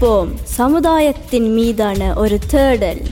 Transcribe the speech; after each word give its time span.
விழித்திருப்போம் 0.00 0.34
சமுதாயத்தின் 0.42 1.52
மீதான 1.52 2.14
ஒரு 2.14 2.38
தேடல். 2.50 3.02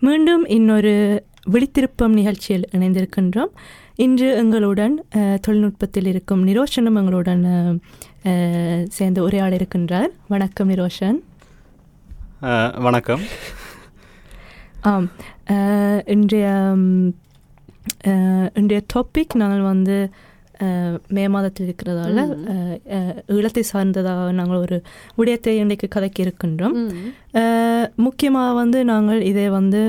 மீண்டும் 0.00 0.46
இன்னொரு 0.46 1.24
விழித்திருப்பம் 1.52 2.06
நிகழ்ச்சியில் 2.06 2.68
இணைந்திருக்கின்றோம். 2.72 3.50
இன்று 3.94 4.34
எங்களுடன் 4.36 5.04
தொழில்நுட்பத்தில் 5.40 6.06
இருக்கும் 6.06 6.46
நிரோஷனும் 6.46 6.96
எங்களுடன் 6.96 7.42
சேர்ந்து 8.88 9.22
உரையாட 9.22 9.56
இருக்கின்றார் 9.56 10.08
வணக்கம் 10.28 10.70
நிரோஷன். 10.70 11.18
வணக்கம். 12.80 13.20
ஆம். 14.80 15.10
இன்றைய 16.06 16.74
இன்றைய 18.54 18.82
டாபிக் 18.94 19.34
நாங்கள் 19.34 19.60
வந்து 19.60 20.10
மே 21.10 21.24
மாதத்தில் 21.28 21.66
இருக்கிறதால 21.66 22.18
ஈழத்தை 23.34 23.62
சார்ந்ததாக 23.70 24.32
நாங்கள் 24.32 24.60
ஒரு 24.60 24.76
விடயத்தை 25.16 25.54
இன்றைக்கு 25.58 25.88
கதைக்க 25.90 26.18
இருக்கின்றோம் 26.20 26.76
முக்கியமாக 28.04 28.54
வந்து 28.54 28.80
நாங்கள் 28.90 29.22
இதை 29.30 29.46
வந்து 29.54 29.82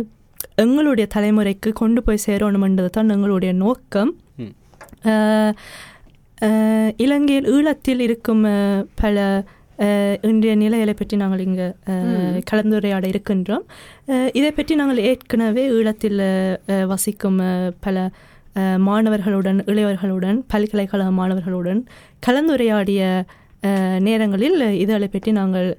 எங்களுடைய 0.63 1.05
தலைமுறைக்கு 1.13 1.69
கொண்டு 1.75 2.01
போய் 2.03 2.25
சேரணுமென்றது 2.25 2.89
தான் 2.91 3.13
எங்களுடைய 3.13 3.51
நோக்கம் 3.61 4.11
இலங்கையில் 6.99 7.49
ஈழத்தில் 7.53 8.01
இருக்கும் 8.05 8.43
பல 8.95 9.19
அஹ், 9.79 10.17
இன்றைய 10.23 10.53
நிலைகளை 10.55 10.93
பற்றி 10.93 11.15
நாங்கள் 11.21 11.41
இங்கே 11.41 11.65
கலந்துரையாட 12.49 13.05
இருக்கின்றோம் 13.09 13.63
இதை 14.35 14.51
பற்றி 14.51 14.73
நாங்கள் 14.75 15.01
ஏற்கனவே 15.05 15.63
ஈழத்தில் 15.73 16.21
வசிக்கும் 16.87 17.39
பல 17.81 17.97
மாணவர்களுடன் 18.85 19.59
இளையவர்களுடன் 19.65 20.37
பல்கலைக்கழக 20.47 21.09
மாணவர்களுடன் 21.11 21.81
கலந்துரையாடிய 22.23 23.01
நேரங்களில் 24.01 24.59
இதுகளை 24.77 25.07
பற்றி 25.09 25.31
நாங்கள் 25.33 25.69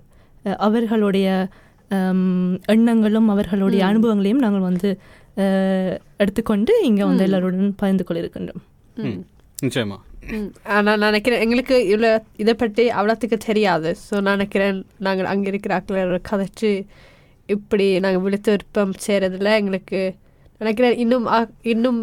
அவர்களுடைய 0.61 1.29
எண்ணங்களும் 2.71 3.29
அவர்களுடைய 3.29 3.83
அனுபவங்களையும் 3.89 4.43
நாங்கள் 4.45 4.69
வந்து 4.69 4.89
எடுத்துக்கொண்டு 6.21 6.73
இங்கே 6.85 7.05
வந்து 7.05 7.25
எல்லாருடன் 7.27 7.73
பகிர்ந்து 7.77 8.05
கொள்ள 8.05 8.23
இருக்கின்றோம் 8.23 8.63
ம், 9.05 9.19
நிச்சயமா. 9.59 9.97
ம். 10.33 10.49
ஆனா 10.69 10.91
நான் 10.93 11.07
நினைக்கிறேன் 11.07 11.43
எங்களுக்கு 11.45 11.77
இவ்வளோ 11.91 12.11
இதை 12.37 12.55
பற்றி 12.55 12.85
அவ்வளோத்துக்கு 12.91 13.39
தெரியாது. 13.45 13.91
ஸோ 14.03 14.15
நான் 14.19 14.37
நினைக்கிறேன் 14.37 14.79
நாங்கள் 14.99 15.27
அங்கே 15.27 15.49
இருக்கிற 15.49 15.73
ஆக்களோட 15.79 16.21
கதைச்சு 16.31 16.71
இப்படி 17.49 17.87
நாங்கள் 18.01 18.23
விழுத்து 18.23 18.51
விருப்பம் 18.51 18.95
செய்கிறதுல 19.07 19.51
எங்களுக்கு 19.59 20.01
நினைக்கிறேன் 20.61 20.97
இன்னும் 20.99 21.27
இன்னும் 21.71 22.01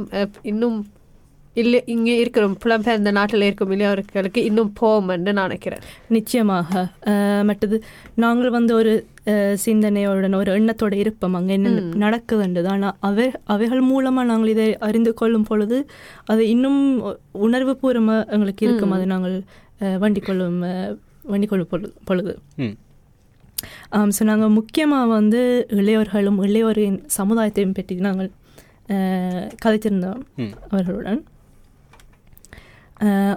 இன்னும் 0.52 0.78
இல்லை 1.56 1.80
இங்கே 1.88 2.14
இருக்கிறோம் 2.20 2.54
புலம்பெயர்ந்த 2.62 3.12
நாட்டில் 3.12 3.46
இருக்கும் 3.46 3.73
இளையவர்களுக்கு 3.73 4.42
இன்னும் 4.48 4.72
போகும்னு 4.80 5.08
நான் 5.30 5.46
நினைக்கிறேன். 5.46 5.84
நிச்சயமாக. 6.09 6.72
மற்றது 7.44 7.78
நாங்கள் 8.16 8.50
வந்து 8.50 8.74
ஒரு 8.76 8.94
சிந்தனையுடன் 9.64 10.38
ஒரு 10.40 10.52
எண்ணத்தோட 10.56 10.94
இருப்போம். 10.96 11.36
அங்கே 11.36 11.53
என்ன 11.58 11.69
நடக்குதுன்றது 12.03 12.69
ஆனால் 12.74 12.96
அவை 13.02 13.25
அவைகள் 13.47 13.84
மூலமாக 13.90 14.30
நாங்கள் 14.31 14.53
இதை 14.56 14.68
அறிந்து 14.88 15.13
கொள்ளும் 15.13 15.46
பொழுது 15.46 15.78
அது 16.28 16.42
இன்னும் 16.50 16.81
உணர்வு 17.46 17.75
பூர்வமாக 17.75 18.28
எங்களுக்கு 18.31 18.66
இருக்கும். 18.68 18.96
அது 18.97 19.06
நாங்கள் 19.13 19.36
அஹ், 19.81 19.97
வண்டிக் 19.97 20.28
கொள்ளும் 20.28 20.59
அஹ், 20.68 20.92
வண்டிக் 21.25 21.52
கொள்ளும் 21.52 21.72
பொழுது 21.72 21.92
பொழுது. 22.06 22.34
ஸோ 24.12 24.24
நாங்கள் 24.25 24.56
முக்கியமாக 24.56 25.12
வந்து 25.12 25.42
இளையோர்களும் 25.75 26.40
இளையோரின் 26.46 26.97
சமுதாயத்தையும் 27.18 27.75
பற்றி 27.75 27.96
நாங்கள் 28.06 28.30
கதைத்திருந்தோம் 29.64 30.22
அவர்களுடன் 30.70 31.22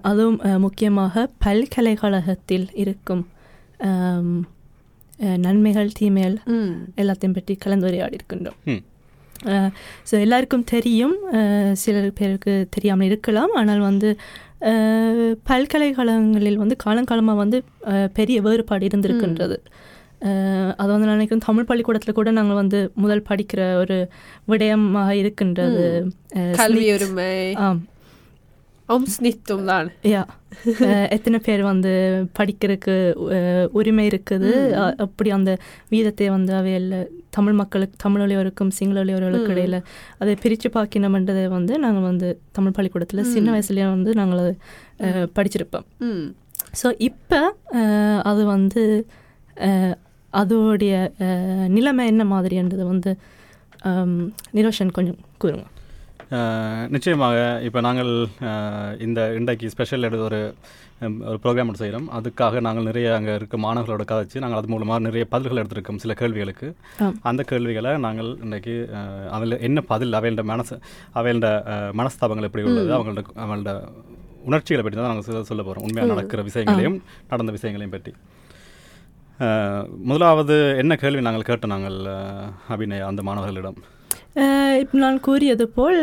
அதுவும் 0.03 0.39
முக்கியமாக 0.59 1.29
பல்கலைக்கழகத்தில் 1.45 2.69
இருக்கும் 2.75 3.25
நன்மைகள் 5.39 5.91
தீமைகள் 5.93 6.37
எல்லாத்தையும் 6.97 7.37
பற்றி 7.37 7.55
கலந்துரையாடி 7.65 8.17
இருக்கின்றோம் 8.17 8.59
ஸோ 10.11 10.15
எல்லாருக்கும் 10.21 10.65
தெரியும் 10.65 11.17
சிலர் 11.73 12.11
பேருக்கு 12.13 12.53
தெரியாமல் 12.71 13.07
இருக்கலாம் 13.07 13.53
ஆனால் 13.55 13.81
வந்து 13.81 14.11
பல்கலைக்கழகங்களில் 15.43 16.57
வந்து 16.57 16.77
காலங்காலமாக 16.85 17.37
வந்து 17.37 17.59
பெரிய 18.13 18.37
வேறுபாடு 18.41 18.89
இருந்திருக்கின்றது 18.89 19.59
அது 20.77 20.89
வந்து 20.89 21.07
நான் 21.07 21.17
நினைக்கிறேன் 21.17 21.47
தமிழ் 21.47 21.69
பள்ளிக்கூடத்தில் 21.69 22.15
கூட 22.15 22.31
நாங்கள் 22.33 22.57
வந்து 22.57 22.79
முதல் 22.97 23.27
படிக்கிற 23.29 23.61
ஒரு 23.77 23.97
விடயமாக 24.49 25.11
இருக்கின்றது 25.17 25.85
கல்வி. 26.57 26.87
உரிமை. 26.95 27.35
ஆம். 27.65 27.83
தான். 29.69 29.89
யா. 30.11 30.21
அஹ், 30.87 31.07
எத்தனை 31.09 31.39
பேர் 31.41 31.63
வந்து 31.65 31.93
படிக்கிறதுக்கு 32.39 32.95
உரிமை 33.73 34.05
இருக்குது? 34.07 34.51
அப்படி 35.01 35.31
அந்த 35.31 35.53
வீதத்தை 35.91 36.27
வந்து 36.31 36.53
அவையில் 36.55 36.89
தமிழ் 37.31 37.53
மக்களுக்கு 37.53 37.97
தமிழ் 37.97 38.23
ஒளியோருக்கும் 38.23 38.71
சிங்கள 38.71 39.01
ஒளியோர்களுக்கு 39.03 39.53
இடையில 39.55 39.79
அதை 40.19 40.35
பிரித்து 40.37 40.71
பார்க்கணுமென்றதை 40.71 41.45
வந்து 41.51 41.75
நாங்கள் 41.79 42.03
வந்து 42.03 42.29
தமிழ் 42.53 42.73
பள்ளிக்கூடத்தில் 42.73 43.31
சின்ன 43.35 43.51
வயசுலேயே 43.53 43.89
வந்து 43.91 44.13
நாங்கள் 44.15 44.45
படிச்சிருப்போம். 45.37 45.87
ஸோ 46.81 46.89
இப்போ 47.01 47.41
அது 48.25 48.45
வந்து 48.47 48.83
அதோடைய 50.41 50.95
நிலைமை 51.69 52.07
என்ன 52.07 52.25
மாதிரின்றது 52.33 52.85
வந்து 52.85 53.13
நிரோஷன் 54.55 54.93
கொஞ்சம் 54.93 55.19
கூறுங்க. 55.41 55.65
நிச்சயமாக 56.89 57.37
இப்போ 57.65 57.81
நாங்கள் 57.81 58.11
இந்த 58.99 59.35
இன்றைக்கு 59.35 59.71
ஸ்பெஷல் 59.71 60.03
எடுத்து 60.03 60.25
ஒரு 60.25 60.41
ஒரு 61.29 61.39
ப்ரோக்ராம் 61.43 61.73
செய்கிறோம். 61.73 62.07
அதுக்காக 62.11 62.61
நாங்கள் 62.61 62.83
நிறைய 62.83 63.15
அங்கே 63.15 63.35
இருக்க 63.35 63.57
மாணவர்களோட 63.57 64.05
கதைச்சு 64.13 64.39
நாங்கள் 64.39 64.59
அது 64.59 64.69
மூலமாக 64.69 64.99
நிறைய 64.99 65.25
பதில்கள் 65.31 65.61
எடுத்திருக்கோம் 65.63 65.97
சில 65.97 66.15
கேள்விகளுக்கு. 66.15 66.69
அந்த 67.23 67.43
கேள்விகளை 67.43 67.99
நாங்கள் 67.99 68.31
இன்றைக்கு 68.43 68.75
அதில் 69.31 69.61
என்ன 69.61 69.81
பதில் 69.81 70.13
அவையோட 70.13 70.43
மனசு 70.45 70.77
அவையோட 71.15 71.49
மனஸ்தாபங்கள் 72.01 72.49
எப்படி 72.49 72.65
உள்ளது 72.65 72.93
அவங்களோட 72.99 73.23
அவங்களோட 73.45 73.75
உணர்ச்சிகளை 74.45 74.83
பற்றி 74.83 74.99
தான் 74.99 75.11
நாங்கள் 75.11 75.45
சொல்ல- 75.45 75.63
போகிறோம் 75.63 75.85
உண்மையாக 75.85 76.13
நடக்கிற 76.15 76.43
விஷயங்களையும் 76.43 76.99
நடந்த 77.31 77.53
விஷயங்களையும் 77.53 77.97
பற்றி. 77.97 78.13
முதலாவது 80.09 80.55
என்ன 80.83 80.93
கேள்வி 81.03 81.23
நாங்கள் 81.27 81.49
கேட்டோம் 81.49 81.73
நாங்கள் 81.75 81.99
அபிநயா 82.75 83.07
அந்த 83.11 83.23
மாணவர்களிடம்? 83.29 83.79
இப்போ 84.83 84.97
நான் 85.03 85.19
கூறியது 85.27 85.65
போல் 85.77 86.01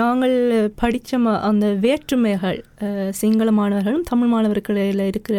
நாங்கள் 0.00 0.36
படித்த 0.80 1.18
ம 1.24 1.34
அந்த 1.48 1.66
வேற்றுமைகள் 1.84 2.60
சிங்கள 3.20 3.50
மாணவர்களும் 3.58 4.08
தமிழ் 4.10 4.32
மாணவர்களில் 4.34 5.04
இருக்கிற 5.10 5.36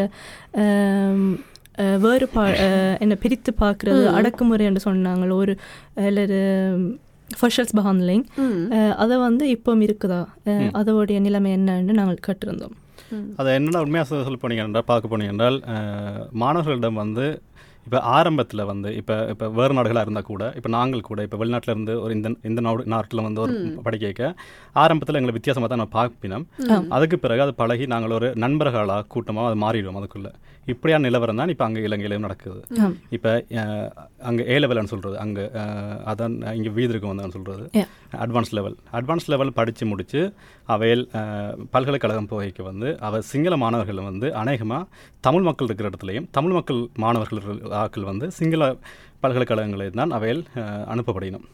வேறுபா 2.06 2.44
என்ன 3.04 3.14
பிரித்து 3.24 3.54
பார்க்குறது 3.64 4.04
அடக்குமுறை 4.18 4.66
என்று 4.70 4.86
சொன்னாங்க. 4.90 5.34
ஒரு 5.42 5.56
ஃபர்ஷல்ஸ் 7.40 7.76
பஹான்லிங் 7.80 8.26
அதை 9.04 9.16
வந்து 9.28 9.46
இப்போ 9.56 9.74
இருக்குதா? 9.88 10.22
அதோடைய 10.82 11.20
நிலைமை 11.28 11.52
என்னன்னு 11.58 12.00
நாங்கள் 12.00 12.26
கேட்டிருந்தோம். 12.28 12.76
அதை 13.36 13.50
என்னென்ன 13.54 13.82
உண்மையாக 13.82 14.24
சொல்ல 14.24 14.38
போனீங்க 14.42 14.64
என்றால் 14.64 14.86
பார்க்க 14.86 15.12
போனீங்க 15.12 15.34
என்றால் 15.34 15.58
மாணவர்களிடம் 16.34 16.94
வந்து 16.94 17.26
இப்போ 17.88 18.00
ஆரம்பத்தில் 18.18 18.64
வந்து 18.70 18.90
இப்போ 19.00 19.16
இப்போ 19.34 19.48
வேறு 19.58 19.76
நாடுகளாக 19.78 20.06
இருந்தால் 20.06 20.28
கூட 20.30 20.44
இப்போ 20.60 20.70
நாங்கள் 20.78 21.08
கூட 21.10 21.20
இப்போ 21.28 21.38
வெளிநாட்டில் 21.42 21.74
இருந்து 21.74 21.94
ஒரு 22.04 22.14
இந்த 22.18 22.30
இந்த 22.50 22.62
நாடு 22.68 22.86
நாட்டில் 22.94 23.26
வந்து 23.28 23.42
ஒரு 23.46 23.54
படிக்க 23.88 24.06
வைக்க 24.10 24.24
ஆரம்பத்தில் 24.84 25.20
எங்களை 25.20 25.36
வித்தியாசமாக 25.38 25.70
தான் 25.72 25.82
நான் 25.84 25.96
பார்ப்பினோம். 26.00 26.46
அதுக்கு 26.96 27.18
பிறகு 27.26 27.44
அது 27.46 27.54
பழகி 27.62 27.88
நாங்கள் 27.94 28.18
ஒரு 28.18 28.30
நண்பர்களாக 28.46 29.08
கூட்டமாக 29.16 29.50
அது 29.52 29.60
மாறிடுவோம் 29.66 30.00
அதுக்குள்ளே. 30.02 30.32
இப்படியான 30.74 31.06
நிலவரம் 31.08 31.40
தான் 31.40 31.52
இப்போ 31.54 31.64
அங்கே 31.66 31.82
இலங்கையிலும் 31.88 32.26
நடக்குது. 32.26 32.62
இப்போ 33.16 33.32
அங்கே 34.30 34.44
ஏ 34.54 34.56
லெவல்னு 34.62 34.92
சொல்கிறது 34.94 35.18
அங்கே 35.24 35.44
அதான் 36.12 36.36
இங்கே 36.58 36.72
வீதிருக்கு 36.78 37.12
வந்தான்னு 37.12 37.36
சொல்கிறது. 37.38 37.66
அட்வான்ஸ் 38.26 38.54
லெவல் 38.58 38.78
அட்வான்ஸ் 39.00 39.30
லெவல் 39.34 39.56
படித்து 39.60 39.86
முடித்து 39.92 40.22
அவையில் 40.74 41.04
பல்கலைக்கழகம் 41.76 42.30
போகைக்கு 42.32 42.64
வந்து 42.72 42.90
அவ 43.08 43.22
சிங்கள 43.32 43.56
மாணவர்கள் 43.64 44.08
வந்து 44.10 44.28
அநேகமாக 44.42 44.90
தமிழ் 45.28 45.48
மக்கள் 45.50 45.70
இருக்கிற 45.70 45.90
இடத்துலையும் 45.92 46.28
தமிழ் 46.38 46.56
மக்கள் 46.58 46.82
மாணவர்கள் 47.04 47.42
ஆட்கள் 47.82 48.10
வந்து 48.12 48.28
சிங்கள 48.40 48.64
பல்கலைக்கழகங்களில் 49.24 50.00
தான் 50.02 50.16
அவையில் 50.18 50.44
அனுப்பப்படணும் 50.94 51.46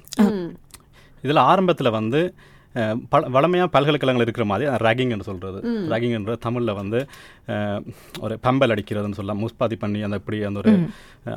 இதில் 1.25 1.47
ஆரம்பத்தில் 1.49 1.95
வந்து 1.99 2.21
பல 3.13 3.21
வளமையாக 3.35 3.69
பல்கலைக்கழகங்கள் 3.73 4.25
இருக்கிற 4.25 4.45
மாதிரி 4.51 4.65
ரேகிங் 4.85 5.11
என்று 5.15 5.27
சொல்கிறது 5.29 5.59
ரேகிங் 5.93 6.15
என்ற 6.19 6.35
தமிழில் 6.45 6.79
வந்து 6.81 6.99
ஒரு 8.25 8.35
பம்பல் 8.45 8.73
அடிக்கிறதுன்னு 8.75 9.19
சொல்லலாம் 9.19 9.43
முஸ்பாதி 9.45 9.77
பண்ணி 9.83 10.01
அந்த 10.07 10.19
இப்படி 10.21 10.39
அந்த 10.49 10.61
ஒரு 10.63 10.73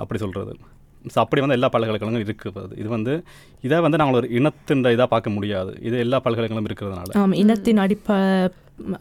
அப்படி 0.02 0.20
சொல்கிறது 0.24 0.54
ஸோ 1.12 1.18
அப்படி 1.22 1.40
வந்து 1.44 1.56
எல்லா 1.58 1.68
பல்கலைக்கழகங்களும் 1.72 2.26
இருக்குது. 2.26 2.62
இது 2.80 2.88
வந்து 2.96 3.14
இதை 3.66 3.78
வந்து 3.86 3.98
நாங்கள் 4.00 4.18
ஒரு 4.20 4.28
இனத்தின் 4.38 4.84
இதாக 4.92 5.08
பார்க்க 5.14 5.36
முடியாது. 5.36 5.72
இது 5.88 5.96
எல்லா 6.04 6.18
பல்கலைக்கழகங்களும் 6.26 6.70
இருக்கிறதுனால. 6.70 7.10
இனத்தின் 7.42 7.82
அடிப்ப 7.84 8.18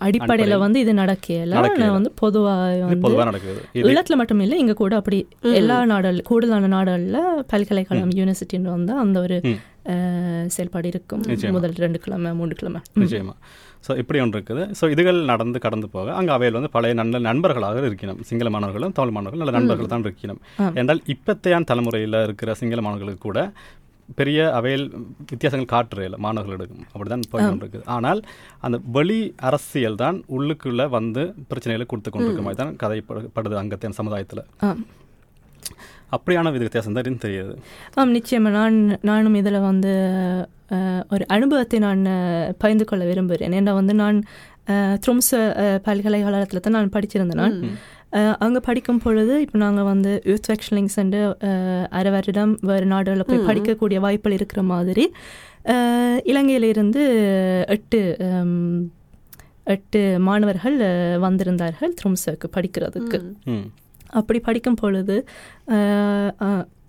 அடிப்படையில 0.05 0.55
வந்து 0.63 0.79
இது 0.83 0.91
நடக்கல 1.01 1.57
வந்து 1.63 1.85
வந்து 1.95 2.11
பொதுவாக 2.21 3.25
நடக்குது. 3.29 3.61
இது 3.77 3.89
ஈழத்துல 3.91 4.17
மட்டும் 4.21 4.41
இல்லை 4.45 4.57
இங்க 4.63 4.73
கூட 4.81 4.93
அப்படி 5.01 5.19
எல்லா 5.61 5.77
நாடுகள் 5.91 6.19
கூடுதலான 6.29 6.69
நாடுகள்ல 6.75 7.19
பல்கலைக்கழகம் 7.53 8.15
யூனிவர்சிட்டின்னு 8.19 8.75
வந்து 8.77 8.95
அந்த 9.03 9.19
ஒரு 9.25 9.37
செயல்பாடு 10.55 10.87
இருக்கும். 10.93 11.23
முதல் 11.57 11.75
ரெண்டு 11.85 12.01
கிழமை 12.03 12.31
மூன்று 12.39 12.57
கிழமை. 12.59 12.81
நிச்சயமா. 13.03 13.35
ஸோ 13.85 13.91
இப்படி 14.01 14.19
ஒன்று 14.23 14.37
இருக்குது. 14.37 14.63
ஸோ 14.79 14.83
இதுகள் 14.93 15.17
நடந்து 15.31 15.57
கடந்து 15.65 15.87
போக 15.95 16.13
அங்கே 16.19 16.31
அவையில் 16.35 16.57
வந்து 16.59 16.73
பழைய 16.75 16.93
நல்ல 16.99 17.19
நண்பர்களாக 17.29 17.81
இருக்கணும் 17.89 18.21
சிங்கள 18.29 18.49
மாணவர்களும் 18.55 18.93
தமிழ் 18.99 19.15
மாணவர்களும் 19.15 19.43
நல்ல 19.43 19.55
நண்பர்கள் 19.57 19.91
தான் 19.93 20.05
இருக்கணும். 20.07 20.41
என்றால் 20.81 21.01
இப்பத்தையான் 21.13 21.69
தலைமுறையில் 21.71 22.19
இருக்கிற 22.27 22.53
சிங்கள 22.61 22.81
மாணவர்களுக்கு 22.85 23.23
கூட 23.29 23.41
பெரிய 24.19 24.39
அவையில் 24.57 24.85
வித்தியாசங்கள் 25.31 25.71
காட்டுறையில் 25.73 26.17
மாணவர்களிடம் 26.25 26.83
அப்படிதான் 26.93 27.27
போய் 27.31 27.45
கொண்டிருக்குது 27.47 27.87
ஆனால் 27.95 28.21
அந்த 28.65 28.79
வெளி 28.97 29.19
அரசியல் 29.49 30.01
தான் 30.03 30.17
உள்ளுக்குள்ள 30.37 30.83
வந்து 30.97 31.23
பிரச்சனைகளை 31.51 31.87
கொடுத்து 31.87 32.11
கொண்டிருக்க 32.11 32.43
மாதிரி 32.47 32.61
தான் 32.63 32.75
கதைப்படுது 32.83 33.61
அங்கத்தின் 33.61 33.97
சமுதாயத்தில். 33.99 34.43
அப்படியான 36.15 36.49
வித 36.55 36.63
வித்தியாசம் 36.65 36.97
தான் 36.97 37.23
தெரியுது. 37.27 37.53
ஆம் 37.99 38.15
நிச்சயமா. 38.17 38.49
நான் 38.59 38.77
நானும் 39.09 39.37
இதில் 39.41 39.65
வந்து 39.69 39.93
ஒரு 41.13 41.23
அனுபவத்தை 41.35 41.77
நான் 41.85 42.03
பகிர்ந்து 42.61 42.85
கொள்ள 42.89 43.03
விரும்புகிறேன். 43.09 43.55
ஏன்னா 43.59 43.73
வந்து 43.79 43.93
நான் 44.03 44.19
த்ரும்ச 45.03 45.29
பல்கலைக்கழகத்தில் 45.87 46.63
தான் 46.65 46.77
நான் 46.77 46.93
படிச்சிருந்தேன். 46.95 47.41
நான் 47.43 47.57
அங்கே 48.43 48.59
படிக்கும் 48.67 49.01
பொழுது 49.03 49.35
இப்போ 49.43 49.57
நாங்கள் 49.63 49.87
வந்து 49.91 50.11
யூத் 50.29 50.49
எக்ஷலிங்ஸ் 50.55 50.97
அண்டு 51.01 51.19
அரை 51.99 52.11
வருடம் 52.15 52.53
வேறு 52.69 52.85
நாடுகளில் 52.93 53.29
போய் 53.29 53.47
படிக்கக்கூடிய 53.49 53.99
வாய்ப்புகள் 54.05 54.37
இருக்கிற 54.39 54.63
மாதிரி 54.71 55.05
இலங்கையிலிருந்து 56.31 57.01
எட்டு 57.75 58.01
எட்டு 59.75 60.01
மாணவர்கள் 60.27 60.77
வந்திருந்தார்கள் 61.25 61.91
த்ரும்சக்கு 61.99 62.47
படிக்கிறதுக்கு. 62.55 63.19
அப்படி 64.19 64.39
படிக்கும் 64.47 64.79
பொழுது 64.81 65.15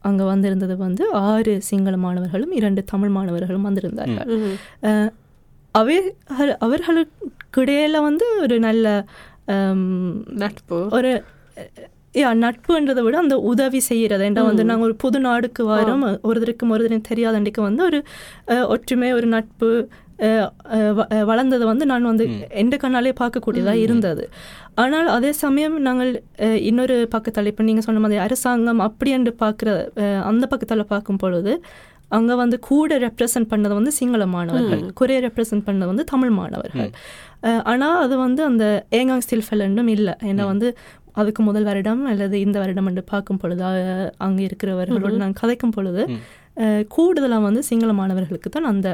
அங்கே 0.08 0.24
வந்திருந்தது 0.32 0.74
வந்து 0.86 1.04
ஆறு 1.28 1.52
சிங்கள 1.68 1.96
மாணவர்களும் 2.04 2.54
இரண்டு 2.60 2.80
தமிழ் 2.92 3.12
மாணவர்களும் 3.16 3.68
வந்திருந்தார்கள். 3.68 4.30
அவர்கள் 5.74 6.56
அவர்களுக்கிடையில 6.64 8.00
வந்து 8.08 8.26
ஒரு 8.42 8.56
நல்ல 8.66 8.88
நட்பு. 10.42 10.78
ஒரு 10.98 11.10
யா 12.20 12.28
நட்புன்றதை 12.42 13.02
விட 13.04 13.16
அந்த 13.22 13.36
உதவி 13.50 13.80
செய்யறது. 13.90 14.24
ஏன்டா 14.28 14.42
வந்து 14.48 14.64
நாங்கள் 14.68 14.88
ஒரு 14.88 14.96
புது 15.04 15.18
நாடுக்கு 15.26 15.62
வரோம் 15.70 16.04
ஒருத்தருக்கும் 16.28 16.72
ஒருத்தரையும் 16.74 17.08
தெரியாத 17.10 17.38
அன்றைக்கு 17.40 17.62
வந்து 17.68 17.82
ஒரு 17.88 17.98
ஒற்றுமை 18.74 19.08
ஒரு 19.18 19.28
நட்பு 19.36 19.70
வளர்ந்ததை 21.30 21.64
வந்து 21.70 21.84
நான் 21.92 22.10
வந்து 22.10 22.26
எந்த 22.62 22.74
கண்ணாலே 22.82 23.12
பார்க்கக்கூடியதாக 23.20 23.82
இருந்தது. 23.86 24.24
ஆனால் 24.82 25.08
அதே 25.16 25.30
சமயம் 25.44 25.76
நாங்கள் 25.86 26.12
இன்னொரு 26.68 26.96
பக்கத்தில் 27.14 27.50
இப்போ 27.52 27.64
நீங்கள் 27.68 27.86
சொன்ன 27.86 28.02
மாதிரி 28.04 28.20
அரசாங்கம் 28.26 28.84
அப்படி 28.86 29.12
என்று 29.18 29.32
பார்க்குற 29.42 29.70
அந்த 30.30 30.44
பக்கத்தில் 30.52 30.90
பார்க்கும் 30.94 31.20
பொழுது 31.24 31.54
அங்கே 32.16 32.34
வந்து 32.42 32.56
கூட 32.70 32.98
ரெப்ரசன்ட் 33.06 33.48
பண்ணது 33.52 33.74
வந்து 33.78 33.92
சிங்கள 33.98 34.24
மாணவர்கள். 34.34 34.82
குறைய 34.98 35.20
ரெப்ரசன்ட் 35.26 35.66
பண்ணது 35.68 35.88
வந்து 35.92 36.04
தமிழ் 36.12 36.32
மாணவர்கள். 36.40 36.90
ஆனால் 37.72 37.96
அது 38.04 38.14
வந்து 38.26 38.42
அந்த 38.50 38.66
ஏங்காங் 38.98 39.24
ஸ்டில் 39.26 39.46
ஃபெலண்டும் 39.48 39.90
இல்லை. 39.96 40.14
ஏன்னா 40.30 40.46
வந்து 40.52 40.68
அதுக்கு 41.22 41.40
முதல் 41.48 41.66
வருடம் 41.70 42.00
அல்லது 42.12 42.36
இந்த 42.44 42.56
வருடம் 42.62 42.88
என்று 42.90 43.02
பார்க்கும் 43.10 43.40
பொழுது 43.42 43.64
அங்கே 44.26 44.42
இருக்கிறவர்களோடு 44.48 45.20
நான் 45.24 45.36
கதைக்கும் 45.42 45.74
பொழுது 45.76 46.04
கூடுதலாக 46.94 47.44
வந்து 47.48 47.62
சிங்கள 47.68 47.92
மாணவர்களுக்கு 48.00 48.50
தான் 48.56 48.70
அந்த 48.72 48.88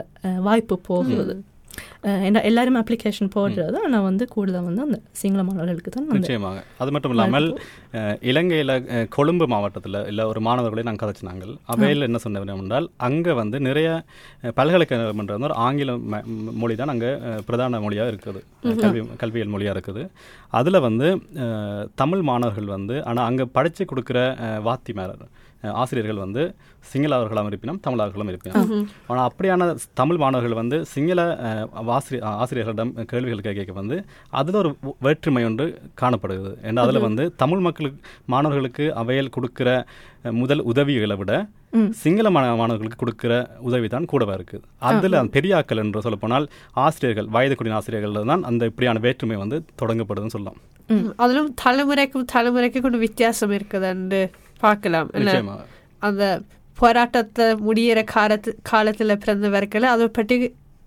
வாய்ப்பு 0.49 0.77
போகுது. 0.89 1.37
ஏன்னா 2.23 2.41
எல்லாருமே 2.45 2.79
அப்ளிகேஷன் 2.81 3.31
போடுறது 3.33 3.79
ஆனால் 3.81 4.05
வந்து 4.05 4.25
கூடுதலாக 4.31 4.65
வந்து 4.67 4.83
அந்த 4.85 4.99
சிங்கள 5.13 5.41
மாணவர்களுக்கு 5.43 5.91
தான் 5.91 6.07
நிச்சயமாக. 6.17 6.61
அது 6.79 6.91
மட்டும் 6.95 7.13
இல்லாமல் 7.15 7.49
இலங்கையில 8.29 8.75
கொழும்பு 9.09 9.47
மாவட்டத்தில் 9.53 9.99
இல்லை 10.09 10.25
ஒரு 10.27 10.41
மாணவர்களை 10.47 10.83
நாங்கள் 10.83 11.03
கதைச்சினாங்க 11.03 11.45
அவையில் 11.73 12.07
என்ன 12.07 12.21
சொன்ன 12.25 12.43
என்றால் 12.57 12.89
அங்கே 13.07 13.33
வந்து 13.41 13.59
நிறைய 13.61 13.89
அஹ், 14.45 14.55
பல்கலைக்கழகம்ன்றது 14.57 15.37
வந்து 15.37 15.51
ஒரு 15.51 15.59
ஆங்கில 15.65 15.97
மொழி 16.61 16.77
தான் 16.77 16.93
அங்கே 16.95 17.11
பிரதான 17.49 17.81
மொழியாக 17.81 18.13
இருக்குது. 18.13 18.41
கல்வி 18.83 19.03
கல்வியல் 19.17 19.53
மொழியாக 19.53 19.77
இருக்குது. 19.77 20.05
அதில் 20.53 20.81
வந்து 20.81 21.09
தமிழ் 21.97 22.25
மாணவர்கள் 22.29 22.75
வந்து 22.75 22.97
ஆனால் 23.05 23.27
அங்கே 23.27 23.47
படித்து 23.55 23.85
கொடுக்குற 23.87 24.19
வாத்திமாரர் 24.65 25.27
ஆசிரியர்கள் 25.75 26.17
வந்து 26.17 26.43
சிங்களவர்களும் 26.85 27.47
இருப்பினும் 27.47 27.81
தமிழர்களும் 27.81 28.29
இருப்பினும் 28.29 28.69
ஆனால் 29.07 29.27
அப்படியான 29.29 29.65
தமிழ் 29.95 30.17
மாணவர்கள் 30.17 30.53
வந்து 30.53 30.87
சிங்கள 30.87 31.21
ஆசிரியர் 31.91 32.25
ஆசிரியர்களிடம் 32.35 32.93
கேள்விகள் 33.05 33.45
கேட்க 33.49 33.73
வந்து 33.73 33.97
அதில் 34.33 34.55
ஒரு 34.55 34.71
வேற்றுமை 34.99 35.45
ஒன்று 35.45 35.67
காணப்படுகிறது. 35.95 36.59
ஏன்னா 36.63 36.81
அதில் 36.81 37.01
வந்து 37.01 37.35
தமிழ் 37.37 37.59
மக்களுக்கு 37.59 38.01
மாணவர்களுக்கு 38.27 38.95
அவையில் 38.95 39.31
கொடுக்கிற 39.31 39.69
முதல் 40.41 40.61
உதவிகளை 40.63 41.17
விட 41.17 41.33
சிங்கள 41.95 42.31
மாண- 42.31 42.57
மாணவர்களுக்கு 42.57 42.97
கொடுக்கிற 42.97 43.33
உதவி 43.61 43.89
தான் 43.89 44.05
கூடவா 44.05 44.35
இருக்குது. 44.35 44.63
அதில் 44.89 45.03
பெரியாக்கள் 45.33 45.77
என்று 45.77 46.03
சொல்லப்போனால் 46.03 46.47
ஆசிரியர்கள் 46.81 47.27
வயது 47.27 47.55
கூடிய 47.55 47.75
ஆசிரியர்கள் 47.75 48.27
தான் 48.27 48.43
அந்த 48.43 48.65
இப்படியான 48.65 48.99
வேற்றுமை 48.99 49.37
வந்து 49.37 49.59
தொடங்கப்படுதுன்னு 49.83 50.29
சொல்லலாம். 50.29 50.59
அதிலும் 51.17 51.55
தலைமுறைக்கும் 51.65 52.25
தலைமுறைக்கும் 52.33 52.83
கொஞ்சம் 52.83 53.01
வித்தியாசம் 53.01 53.51
இருக்குதுன்னு 53.51 54.23
பார்க்கலாம். 54.61 55.11
நிச்சயமாக 55.19 55.67
அந்த 56.03 56.25
போராட்டத்தை 56.79 57.47
முடியிற 57.67 58.01
காலத்து 58.15 58.51
காலத்துல 58.71 59.17
பிறந்தவர்களை 59.25 59.87
அதை 59.95 60.07
பற்றி 60.19 60.37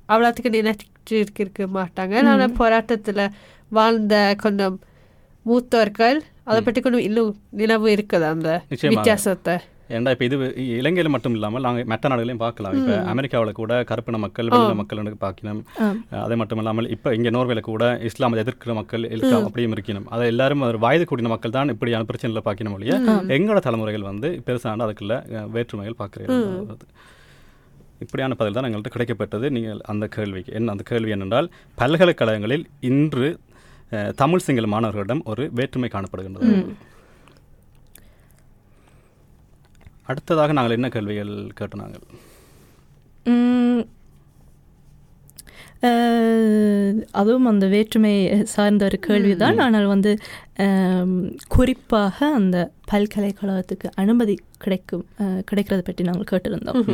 அவ்வளோத்துக்கு 0.09 0.51
நினைச்சிட்டு 0.59 1.41
இருக்க 1.41 1.67
மாட்டாங்க 1.77 2.15
ஆனால் 2.31 2.55
போராட்டத்துல 2.61 3.23
வாழ்ந்த 3.71 4.15
கொஞ்சம் 4.43 4.75
மூத்தோர்கள் 5.45 6.19
அதை 6.49 6.59
பற்றி 6.61 6.79
கொஞ்சம் 6.81 7.05
இன்னும் 7.07 7.31
நினைவு 7.61 7.87
இருக்குது 7.95 8.25
அந்த. 8.29 8.49
வித்தியாசத்தை. 8.93 9.55
ஏன்டா 9.97 10.11
இப்போ 10.15 10.25
இது 10.27 10.37
இலங்கையில் 10.79 11.11
மட்டும் 11.15 11.35
இல்லாமல் 11.37 11.63
நாங்கள் 11.67 11.87
மற்ற 11.93 12.09
நாடுகளையும் 12.11 12.41
பார்க்கலாம். 12.43 12.75
இப்போ 12.79 12.95
அமெரிக்காவில் 13.13 13.51
கூட 13.61 13.81
கருப்பின 13.91 14.19
மக்கள் 14.25 14.51
வெளியில 14.53 14.75
மக்கள் 14.81 15.01
பார்க்கணும். 15.25 15.61
அதே 16.25 16.37
மட்டும் 16.41 16.61
இல்லாமல் 16.63 16.89
இப்போ 16.95 17.11
இங்கே 17.17 17.33
நோர்வேல 17.37 17.63
கூட 17.71 17.85
இஸ்லாமை 18.09 18.41
எதிர்க்கிற 18.43 18.73
மக்கள் 18.81 19.09
இருக்கா 19.15 19.39
அப்படியும் 19.47 19.75
இருக்கணும். 19.77 20.07
அதை 20.15 20.27
எல்லாரும் 20.33 20.67
ஒரு 20.71 20.79
வயது 20.85 21.07
கூடின 21.11 21.31
மக்கள் 21.35 21.55
தான் 21.57 21.73
இப்படியான 21.75 22.07
பிரச்சனைகளை 22.11 22.43
பார்க்கணும் 22.49 22.75
ஒழிய 22.77 22.99
எங்களோட 23.37 23.61
தலைமுறைகள் 23.67 24.09
வந்து 24.11 24.29
பெருசான 24.49 24.85
அதுக்குள்ள 24.87 25.15
வேற்றுமைகள் 25.57 25.99
பார்க்குறீங்க 26.03 26.37
இப்படியான 28.03 28.35
பதில் 28.39 28.55
தான் 28.55 28.65
எங்கள்கிட்ட 28.67 28.91
கிடைக்கப்பட்டது. 28.93 29.45
நீங்கள் 29.55 29.81
அந்த 29.91 30.05
கேள்விக்கு 30.15 30.53
என்ன 30.57 30.71
அந்த 30.73 30.83
கேள்வி 30.89 31.11
என்னென்றால் 31.15 31.47
பல்கலைக்கழகங்களில் 31.81 32.65
இன்று 32.89 33.27
தமிழ் 34.21 34.43
சிங்கள 34.45 34.67
மாணவர்களிடம் 34.73 35.21
ஒரு 35.31 35.43
வேற்றுமை 35.57 35.89
காணப்படுகின்றது. 35.95 36.51
அடுத்ததாக 40.09 40.53
நாங்கள் 40.57 40.77
என்ன 40.77 40.87
கேள்விகள் 40.95 41.33
கேட்டு 41.59 41.81
நாங்கள் 41.81 42.05
அதுவும் 47.19 47.47
அந்த 47.51 47.65
வேற்றுமை 47.73 48.11
சார்ந்த 48.53 48.85
ஒரு 48.89 48.97
கேள்விதான். 49.07 49.57
ஆனால் 49.65 49.87
வந்து 49.93 50.11
குறிப்பாக 51.55 52.17
அந்த 52.39 52.57
பல்கலைக்கழகத்துக்கு 52.91 53.87
அனுமதி 54.03 54.35
கிடைக்கும் 54.65 55.05
கிடைக்கிறத 55.49 55.81
பற்றி 55.87 56.03
நாங்கள் 56.09 56.29
கேட்டிருந்தோம். 56.31 56.85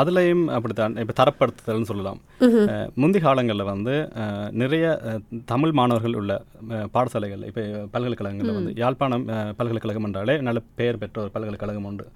அதுலயும் 0.00 0.44
அப்படித்தான். 0.56 0.96
இப்போ 1.02 1.14
தரப்படுத்துதல்னு 1.20 1.90
சொல்லலாம். 1.90 2.18
முந்தி 3.02 3.20
காலங்களில் 3.26 3.70
வந்து 3.72 3.94
நிறைய 4.62 4.86
தமிழ் 5.52 5.76
மாணவர்கள் 5.78 6.18
உள்ள 6.20 6.32
பாடசாலைகள் 6.96 7.46
இப்போ 7.50 7.62
பல்கலைக்கழகங்களில் 7.94 8.58
வந்து 8.58 8.74
யாழ்ப்பாணம் 8.82 9.24
பல்கலைக்கழகம் 9.60 10.08
என்றாலே 10.10 10.36
நல்ல 10.48 10.60
பெயர் 10.80 11.00
பெற்ற 11.04 11.18
ஒரு 11.24 11.32
பல்கலைக்கழகம் 11.36 11.88
உண்டு. 11.90 12.06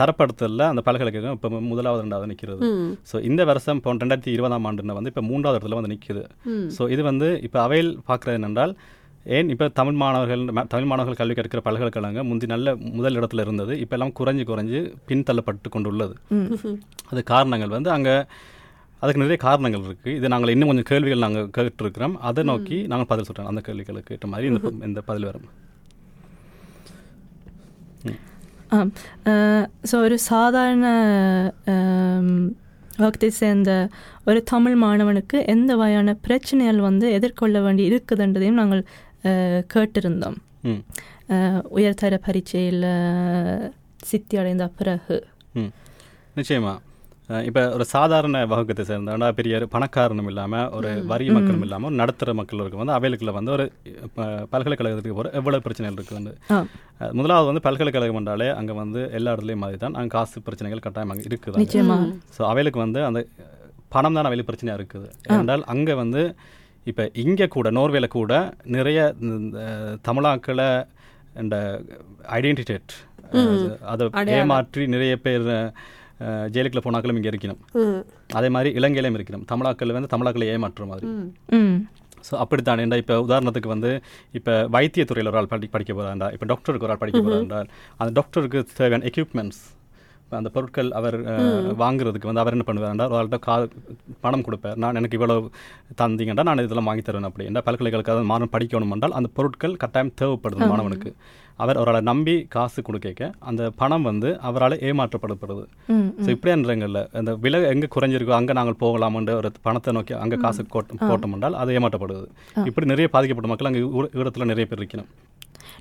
தரப்படுத்தலில் 0.00 0.68
அந்த 0.70 0.82
பல்கலைக்கழகம் 0.86 1.36
இப்போ 1.36 1.48
முதலாவது 1.70 2.02
ரெண்டாவது 2.04 2.30
நிற்கிறது 2.32 2.66
ஸோ 3.10 3.16
இந்த 3.28 3.42
வருஷம் 3.50 3.78
இப்போ 3.80 3.94
ரெண்டாயிரத்தி 4.02 4.34
இருபதாம் 4.36 4.66
ஆண்டுன்னு 4.68 4.98
வந்து 4.98 5.10
இப்போ 5.12 5.24
மூன்றாவது 5.30 5.56
இடத்துல 5.58 5.78
வந்து 5.78 5.92
நிற்குது 5.94 6.22
ஸோ 6.76 6.84
இது 6.94 7.04
வந்து 7.10 7.28
இப்போ 7.46 7.58
அவையில் 7.66 7.90
பார்க்குறது 8.10 8.38
என்னென்றால் 8.40 8.74
ஏன் 9.36 9.50
இப்போ 9.54 9.66
தமிழ் 9.78 9.98
மாணவர்கள் 10.02 10.42
தமிழ் 10.72 10.88
மாணவர்கள் 10.90 11.18
கல்வி 11.20 11.34
கற்கிற 11.38 11.60
பல்கலைக்கழகம் 11.66 12.28
முந்தி 12.30 12.46
நல்ல 12.52 12.74
முதல் 12.98 13.18
இடத்துல 13.18 13.44
இருந்தது. 13.46 13.72
இப்போ 13.82 13.94
எல்லாம் 13.96 14.14
குறைஞ்சு 14.20 14.44
குறைஞ்சு 14.48 14.80
பின்தள்ளப்பட்டு 15.08 15.68
கொண்டுள்ளது. 15.74 16.14
அது 17.10 17.20
காரணங்கள் 17.32 17.74
வந்து 17.76 17.90
அங்கே 17.96 18.14
அதுக்கு 19.02 19.22
நிறைய 19.22 19.38
காரணங்கள் 19.44 19.84
இருக்குது 19.88 20.16
இது 20.18 20.32
நாங்கள் 20.32 20.52
இன்னும் 20.54 20.70
கொஞ்சம் 20.70 20.88
கேள்விகள் 20.90 21.24
நாங்கள் 21.26 21.50
கேட்டுருக்கிறோம். 21.56 22.16
அதை 22.28 22.42
நோக்கி 22.50 22.78
நாங்கள் 22.92 23.10
பதில் 23.12 23.28
சொல்கிறோம் 23.28 23.50
அந்த 23.52 23.62
கேள்விகளுக்கு 23.68 24.14
ஏற்ற 24.16 24.28
மாதிரி 24.32 24.50
இந்த 24.52 24.72
இந்த 24.88 25.02
பதில் 25.10 25.28
வரும். 25.30 25.48
ஸோ 29.90 29.94
ஒரு 30.06 30.16
சாதாரண 30.30 30.86
வகுத்தை 33.02 33.28
சேர்ந்த 33.40 33.70
ஒரு 34.28 34.40
தமிழ் 34.52 34.76
மாணவனுக்கு 34.82 35.36
எந்த 35.54 35.72
வகையான 35.80 36.14
பிரச்சனைகள் 36.26 36.80
வந்து 36.88 37.06
எதிர்கொள்ள 37.18 37.56
வேண்டி 37.66 37.82
இருக்குதுன்றதையும் 37.90 38.60
நாங்கள் 38.60 38.82
கேட்டிருந்தோம் 39.72 40.38
உயர்தர 41.74 42.16
பரீட்சையில் 42.24 42.82
சித்தி 44.04 44.36
அடைந்த 44.36 44.64
பிறகு 44.76 45.16
நிச்சயமா 46.36 46.72
இப்போ 47.46 47.62
ஒரு 47.70 47.84
சாதாரண 47.88 48.38
வகுப்பத்தை 48.46 48.84
சேர்ந்தா 48.86 49.28
பெரிய 49.32 49.58
பணக்காரனும் 49.72 50.28
இல்லாமல் 50.28 50.70
ஒரு 50.70 50.88
வரி 51.06 51.26
மக்களும் 51.30 51.62
இல்லாமல் 51.62 51.88
ஒரு 51.88 51.96
நடுத்தர 51.96 52.30
மக்களுக்கு 52.34 52.80
வந்து 52.80 52.94
அவைகளுக்குள்ள 52.96 53.32
வந்து 53.36 53.52
ஒரு 53.52 53.64
பல்கலைக்கழகத்துக்கு 54.50 55.16
போகிற 55.16 55.30
எவ்வளவு 55.38 55.62
பிரச்சனைகள் 55.62 56.34
அஹ் 56.50 56.66
முதலாவது 57.12 57.48
வந்து 57.50 57.62
பல்கலைக்கழகம் 57.62 58.20
என்றாலே 58.20 58.48
அங்கே 58.52 58.74
வந்து 58.74 59.02
எல்லா 59.10 59.32
இடத்துலையும் 59.34 59.64
மாதிரி 59.64 59.78
தான் 59.78 59.94
அங்கே 59.94 60.12
காசு 60.16 60.42
பிரச்சனைகள் 60.42 60.84
கட்டாயம் 60.86 61.10
அங்கே 61.10 61.28
இருக்குது 61.28 61.62
ஸோ 62.36 62.42
அவைகளுக்கு 62.50 62.80
வந்து 62.80 63.02
அந்த 63.04 63.22
பணம் 63.92 64.14
தான் 64.14 64.24
அவைகளுக்கு 64.24 64.50
பிரச்சனையாக 64.50 64.80
இருக்குது 64.80 65.08
ஏனென்றால் 65.30 65.64
அங்கே 65.68 65.96
வந்து 66.00 66.22
இப்போ 66.90 67.04
இங்கே 67.22 67.46
கூட 67.56 67.68
நோர்வேல 67.78 68.06
கூட 68.18 68.34
நிறைய 68.76 69.00
தமிழாக்களை 70.08 70.68
இந்த 71.42 71.56
ஐடென்டிடேட் 72.38 72.92
அதை 73.92 74.06
ஏமாற்றி 74.38 74.84
நிறைய 74.94 75.12
பேர் 75.26 75.46
ஜெயிலுக்குள்ள 76.54 76.82
போனாக்களும் 76.84 77.18
இங்கே 77.18 77.30
இருக்கணும். 77.32 77.60
அதே 78.38 78.48
மாதிரி 78.54 78.70
இலங்கையிலும் 78.78 79.16
இருக்கணும். 79.18 79.44
தமிழாக்கள் 79.52 79.94
வந்து 79.96 80.10
தமிழாக்களை 80.14 80.46
ஏமாற்றுற 80.54 80.84
மாதிரி. 80.90 81.06
ஸோ 82.28 82.32
அப்படித்தான். 82.42 82.80
ஏன்டா 82.82 82.98
இப்போ 83.02 83.14
உதாரணத்துக்கு 83.26 83.72
வந்து 83.74 83.90
இப்போ 84.38 84.52
வைத்தியத்துறையில் 84.74 85.30
ஒரு 85.30 85.38
ஆள் 85.40 85.50
படி 85.52 85.68
படிக்க 85.76 85.92
போகிறாண்டா 85.92 86.28
இப்போ 86.34 86.46
டாக்டருக்கு 86.52 86.86
ஒரு 86.86 86.94
ஆள் 86.94 87.02
படிக்க 87.02 87.20
போகிறாண்டால் 87.26 87.70
அந்த 88.00 88.10
டாக்டருக்கு 88.18 88.60
தேவையான 88.80 89.06
எக்யூப்மெண்ட்ஸ் 89.10 89.62
அந்த 90.40 90.50
பொருட்கள் 90.54 90.90
அவர் 90.98 91.16
வாங்குறதுக்கு 91.82 92.30
வந்து 92.30 92.42
அவர் 92.42 92.54
என்ன 92.56 92.66
பண்ணுவாருண்டா 92.68 93.06
ஒரு 93.12 93.18
ஆள்கிட்ட 93.20 93.38
கா 93.46 93.54
பணம் 94.24 94.44
கொடுப்பார். 94.46 94.78
நான் 94.82 94.98
எனக்கு 95.00 95.18
இவ்வளவு 95.18 95.50
தந்தீங்கன்னா 96.00 96.46
நான் 96.48 96.64
இதெல்லாம் 96.66 96.90
வாங்கி 96.90 97.04
தருவேன் 97.06 97.28
அப்படி. 97.28 97.46
என்ன 97.50 97.62
பல்கலைக்கழக 97.68 98.18
மாணவன் 98.32 98.54
படிக்கணும் 98.56 98.94
என்றால் 98.96 99.16
அந்த 99.20 99.30
பொருட்கள் 99.38 99.80
கட்டாயம் 99.84 100.16
தேவைப்படுது 100.22 100.70
மாணவனுக்கு. 100.72 101.12
அவர் 101.62 101.78
அவரால் 101.80 102.06
நம்பி 102.10 102.34
காசு 102.54 102.80
கொடுக்க 102.86 103.26
அந்த 103.48 103.62
பணம் 103.80 104.06
வந்து 104.10 104.28
அவரால் 104.48 104.76
ஏமாற்றப்படுகிறது. 104.88 105.64
ம் 105.94 106.08
ஸோ 106.24 106.28
இப்படியான 106.34 106.64
இடங்களில் 106.66 107.02
அந்த 107.20 107.32
விலை 107.44 107.58
எங்கே 107.72 107.88
குறைஞ்சிருக்கோ 107.94 108.34
அங்கே 108.38 108.54
நாங்கள் 108.58 108.78
போகலாம்ன்ற 108.84 109.34
ஒரு 109.40 109.50
பணத்தை 109.66 109.92
நோக்கி 109.96 110.14
அங்கே 110.22 110.38
காசு 110.44 110.64
போட்டோம் 110.74 111.34
என்றால் 111.36 111.58
அது 111.62 111.76
ஏமாற்றப்படுது. 111.78 112.26
இப்படி 112.70 112.88
நிறைய 112.92 113.08
பாதிக்கப்பட்ட 113.16 113.50
மக்கள் 113.52 113.70
அங்கே 113.70 113.82
இடத்துல 114.22 114.48
நிறைய 114.52 114.66
பேர் 114.70 114.82
இருக்கணும் 114.82 115.10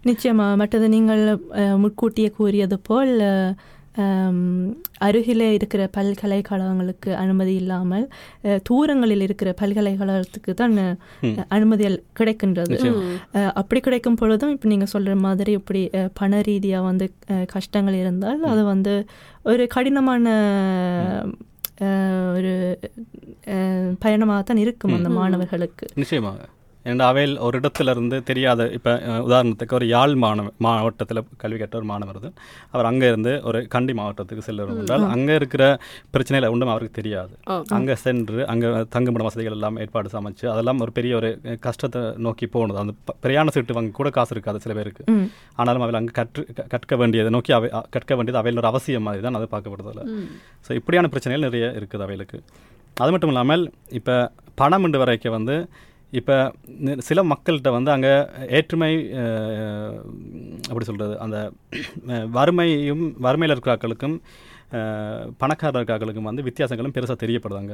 நிச்சயமா 0.10 0.46
மற்றது 0.60 0.86
நீங்கள் 0.94 1.24
முன்கூட்டியே 1.82 2.30
கூறியது 2.38 2.78
போல் 2.88 3.16
அருகிலே 5.02 5.48
இருக்கிற 5.54 5.82
பல்கலைக்கழகங்களுக்கு 5.94 7.10
அனுமதி 7.18 7.54
இல்லாமல் 7.56 8.06
தூரங்களில் 8.64 9.22
இருக்கிற 9.22 9.50
பல்கலைக்கழகத்துக்கு 9.60 10.52
தான் 10.54 10.76
அஹ், 10.82 10.96
அனுமதிகள் 11.50 11.98
கிடைக்கின்றது 12.20 12.78
அப்படி 13.56 13.80
கிடைக்கும் 13.80 14.16
பொழுதும் 14.16 14.54
இப்போ 14.54 14.68
நீங்கள் 14.68 14.94
சொல்கிற 14.94 15.16
மாதிரி 15.22 15.54
இப்படி 15.60 15.82
பண 16.14 16.42
ரீதியாக 16.42 16.88
வந்து 16.88 17.08
கஷ்டங்கள் 17.50 17.96
இருந்தால் 17.96 18.42
அது 18.50 18.64
வந்து 18.70 18.96
ஒரு 19.46 19.66
கடினமான 19.70 20.26
ஒரு 22.38 22.54
பயணமாக 24.02 24.42
தான் 24.44 24.64
இருக்கும் 24.64 24.98
அந்த 24.98 25.12
மாணவர்களுக்கு 25.16 25.86
நிச்சயமாக 25.96 26.48
ஏன்னா 26.86 27.06
அவையில் 27.08 27.34
ஒரு 27.40 27.56
இடத்துல 27.60 27.92
இருந்து 27.92 28.18
தெரியாத 28.24 28.62
இப்போ 28.72 28.92
உதாரணத்துக்கு 29.26 29.74
ஒரு 29.74 29.88
யாழ் 29.88 30.14
மாணவ 30.16 30.52
மாவட்டத்தில் 30.58 31.20
கல்வி 31.38 31.58
கற்ற 31.58 31.76
ஒரு 31.78 31.86
மாணவர். 31.86 32.20
அவர் 32.72 32.86
அங்கே 32.86 33.08
இருந்து 33.08 33.34
ஒரு 33.44 33.60
கண்டி 33.68 33.94
மாவட்டத்துக்கு 33.94 34.46
செல்லும் 34.46 34.72
என்றால் 34.76 35.06
அங்கே 35.12 35.34
இருக்கிற 35.36 35.64
பிரச்சனைகள் 36.14 36.54
ஒன்றும் 36.54 36.72
அவருக்கு 36.72 36.98
தெரியாது. 37.00 37.34
அங்கே 37.78 37.96
சென்று 38.04 38.40
அங்கே 38.46 38.68
தங்குமிட 38.96 39.26
வசதிகள் 39.28 39.58
எல்லாம் 39.58 39.78
ஏற்பாடு 39.84 40.12
சமைச்சு 40.16 40.48
அதெல்லாம் 40.52 40.82
ஒரு 40.82 40.94
பெரிய 40.98 41.16
ஒரு 41.16 41.30
கஷ்டத்தை 41.66 42.02
நோக்கி 42.26 42.48
போகணும் 42.48 42.82
அந்த 42.84 42.96
பிரயாண 43.24 43.48
சீட்டு 43.50 43.78
வாங்க 43.78 43.94
கூட 43.94 44.12
காசு 44.12 44.34
இருக்காது 44.34 44.64
சில 44.66 44.74
பேருக்கு. 44.74 45.06
ஆனாலும் 45.58 45.84
அவையில் 45.84 46.02
அங்கே 46.02 46.16
கற்று 46.18 46.44
க- 46.52 46.68
கற்க 46.74 46.96
வேண்டியதை 46.96 47.32
நோக்கி 47.32 47.54
அவை 47.54 47.68
கற்க 47.92 48.12
வேண்டியது 48.16 48.42
அவையில் 48.42 48.60
ஒரு 48.60 48.70
அவசியம் 48.70 49.08
மாதிரி 49.08 49.24
தான் 49.24 49.40
அது 49.40 49.48
பார்க்கப்படுறதில்ல 49.52 50.04
ஸோ 50.68 50.74
இப்படியான 50.80 51.10
பிரச்சனைகள் 51.10 51.48
நிறைய 51.48 51.68
இருக்குது 51.80 52.04
அவைகளுக்கு. 52.04 52.40
அது 52.98 53.12
மட்டும் 53.12 53.30
இல்லாமல் 53.30 53.64
இப்போ 53.98 54.16
பணம் 54.56 54.84
என்று 54.84 55.00
வரைக்கும் 55.00 55.36
வந்து 55.36 55.56
இப்போ 56.14 56.36
சில 57.06 57.20
மக்கள்கிட்ட 57.30 57.70
வந்து 57.76 57.92
அங்கே 57.94 58.14
ஏற்றுமை 58.58 58.90
அப்படி 60.70 60.86
சொல்கிறது 60.88 61.14
அந்த 61.24 61.38
வறுமையும் 62.36 63.06
வறுமையில் 63.26 63.54
இருக்கிற 63.54 63.74
ஆட்களுக்கும் 63.74 64.16
அஹ், 64.74 65.24
பணக்காரர் 65.40 65.78
இருக்கிற 65.78 65.96
ஆட்களுக்கும் 65.96 66.28
வந்து 66.28 66.46
வித்தியாசங்களும் 66.46 66.94
பெருசாக 66.96 67.18
தெரியப்படுதாங்க. 67.22 67.74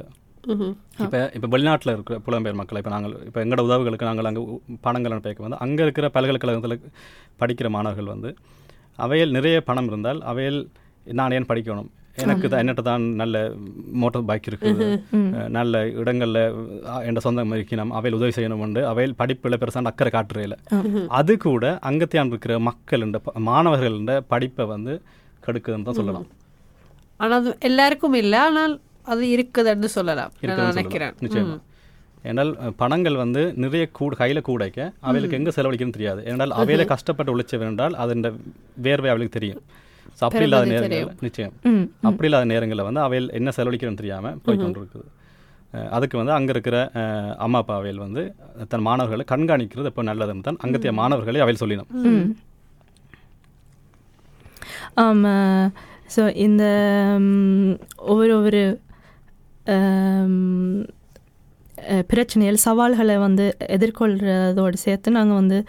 இப்போ 1.04 1.20
இப்போ 1.36 1.48
வெளிநாட்டில் 1.54 1.94
இருக்கிற 1.94 2.16
புலம்பெயர் 2.26 2.60
மக்கள் 2.60 2.80
இப்போ 2.80 2.92
நாங்கள் 2.94 3.14
இப்போ 3.28 3.40
எங்களோட 3.44 3.64
உதவுகளுக்கு 3.68 4.10
நாங்கள் 4.10 4.30
அங்கே 4.30 4.44
பணங்கள் 4.86 5.14
அனுப்பிக்க 5.14 5.46
வந்து 5.46 5.62
அங்கே 5.66 5.84
இருக்கிற 5.84 6.08
பல்கலைக்கழகத்தில் 6.16 6.78
படிக்கிற 7.42 7.70
மாணவர்கள் 7.76 8.14
வந்து 8.14 8.32
அவையில் 9.00 9.36
நிறைய 9.36 9.58
பணம் 9.68 9.88
இருந்தால் 9.88 10.22
அவையில் 10.32 10.60
நான் 11.14 11.34
ஏன் 11.34 11.50
படிக்கணும்? 11.50 11.90
எனக்கு 12.24 12.48
தான் 12.52 12.62
என்னட்ட 12.64 12.84
தான் 12.90 13.04
நல்ல 13.22 13.36
மோட்டார் 14.02 14.28
பைக் 14.30 14.50
இருக்குது. 14.52 14.88
நல்ல 15.58 15.84
இடங்களில் 16.02 16.42
என் 17.08 17.24
சொந்தம் 17.26 17.56
இருக்கணும் 17.58 17.94
அவையில் 18.00 18.18
உதவி 18.20 18.36
செய்யணும் 18.38 18.64
உண்டு 18.66 18.82
அவையில் 18.92 19.16
படிப்பில் 19.22 19.60
பெருசாக 19.62 19.92
அக்கறை 19.92 20.12
காட்டுறையில் 20.16 20.58
அது 21.20 21.36
கூட 21.48 21.74
அங்கத்தியான் 21.92 22.34
இருக்கிற 22.34 22.60
மக்கள் 22.70 23.06
மாணவர்கள் 23.50 24.00
படிப்பை 24.34 24.66
வந்து 24.74 24.96
கெடுக்குதுன்னு 25.46 25.88
தான் 25.90 26.00
சொல்லலாம். 26.02 26.28
ஆனால் 27.24 27.40
அது 27.42 27.52
எல்லாருக்கும் 27.70 28.20
இல்லை. 28.24 28.40
ஆனால் 28.48 28.76
அது 29.14 29.24
இருக்குதுன்னு 29.36 29.90
சொல்லலாம். 29.98 30.32
நினைக்கிறேன். 30.78 31.16
ஏனால் 32.30 32.52
பணங்கள் 32.82 33.18
வந்து 33.22 33.42
நிறைய 33.64 33.84
கூட 34.00 34.16
கையில் 34.22 34.48
கூடைக்க 34.48 34.80
அவைகளுக்கு 35.08 35.38
எங்கே 35.40 35.52
செலவழிக்கணும்னு 35.58 35.98
தெரியாது. 35.98 36.22
ஏனால் 36.32 36.56
அவையில 36.62 36.86
கஷ்டப்பட்டு 36.94 37.34
உழைச்சவன் 37.34 37.70
என்றால் 37.72 37.96
அதன் 38.04 38.24
வேர்வை 38.88 39.10
அவளுக்கு 39.14 39.38
தெரியும். 39.38 39.62
ஸோ 40.20 40.26
அப்படி 40.28 40.46
இல்லாத 40.48 40.66
நேரங்களில் 40.74 41.26
நிச்சயம். 41.26 41.54
அப்படி 42.08 42.28
இல்லாத 42.30 42.46
நேரங்களில் 42.52 42.86
வந்து 42.86 43.02
அவையில் 43.04 43.30
என்ன 43.36 43.50
செலவழிக்கணும்னு 43.56 43.98
தெரியாமல் 43.98 44.38
போய் 44.46 44.60
கொண்டு 44.60 44.80
இருக்குது 44.82 45.06
அஹ், 45.74 45.90
அதுக்கு 45.92 46.16
வந்து 46.18 46.34
அங்கே 46.34 46.52
இருக்கிற 46.54 46.78
அம்மா 47.44 47.60
அப்பா 47.62 47.76
அவையில் 47.78 48.04
வந்து 48.04 48.22
தன் 48.70 48.86
மாணவர்களை 48.86 49.26
கண்காணிக்கிறது 49.32 49.90
எப்போ 49.92 50.04
நல்லதுன்னு 50.10 50.46
தான் 50.46 50.60
அங்கத்திய 50.64 50.94
மாணவர்களை 51.00 51.42
அவையில் 51.44 51.64
சொல்லினோம் 51.64 51.90
ஸோ 56.10 56.24
இந்த 56.44 56.64
ஒவ்வொரு 58.08 58.62
அஹ், 59.68 60.30
பிரச்சனைகள் 62.12 62.58
சவால்களை 62.66 63.16
வந்து 63.18 63.46
எதிர்கொள்கிறதோடு 63.76 64.78
சேர்த்து 64.86 65.16
நாங்கள் 65.18 65.40
வந்து 65.42 65.60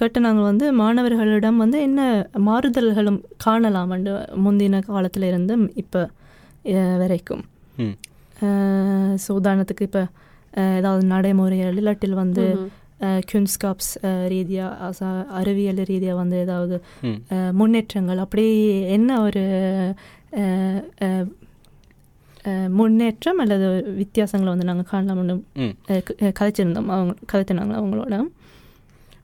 கேட்டு 0.00 0.20
நாங்கள் 0.20 0.48
வந்து 0.50 0.66
மாணவர்களிடம் 0.80 1.62
வந்து 1.64 1.78
என்ன 1.80 2.00
மாறுதல்களும் 2.48 3.20
காணலாம் 3.44 3.92
வந்து 3.94 4.12
முந்தின 4.46 4.82
காலத்தில் 4.90 5.28
இருந்து 5.30 5.56
இப்போ 5.82 6.02
வரைக்கும். 7.02 7.44
ஸோ 9.24 9.30
உதாரணத்துக்கு 9.40 9.86
இப்போ 9.88 10.02
ஏதாவது 10.78 11.04
நடைமுறைகள் 11.12 11.78
இல்லாட்டில் 11.80 12.20
வந்து 12.22 12.44
குன்ஸ்காப்ஸ் 13.30 13.92
ரீதியாக 14.32 15.22
அறிவியல் 15.40 15.80
ரீதியாக 15.90 16.20
வந்து 16.20 16.36
ஏதாவது 16.44 16.76
முன்னேற்றங்கள் 17.60 18.22
அப்படி 18.24 18.44
என்ன 18.96 19.18
ஒரு 19.20 19.44
முன்னேற்றம் 22.76 23.38
அல்லது 23.38 23.66
வித்தியாசங்களை 23.98 24.48
வந்து 24.48 24.64
நாங்கள் 24.64 24.90
காணலாம்னு 24.90 25.36
ம் 25.58 25.74
அஹ், 25.88 26.02
க- 26.02 26.16
அஹ், 26.20 26.34
கதைச்சிருந்தோம் 26.38 26.90
அவங்க 26.92 27.14
கதைச்சினாங்க 27.32 27.74
அவங்களோட 27.78 28.18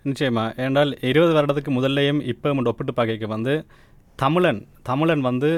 நிச்சயமா 0.05 0.45
ஏனால் 0.59 0.93
இருபது 1.09 1.33
வருடத்துக்கு 1.35 1.73
முதல்லையும் 1.73 2.21
இப்போ 2.27 2.49
ஒப்பிட்டு 2.69 2.95
பார்க்க 2.95 3.29
வந்து 3.31 3.55
தமிழன் 4.19 4.59
தமிழன் 4.83 5.21
வந்து 5.21 5.51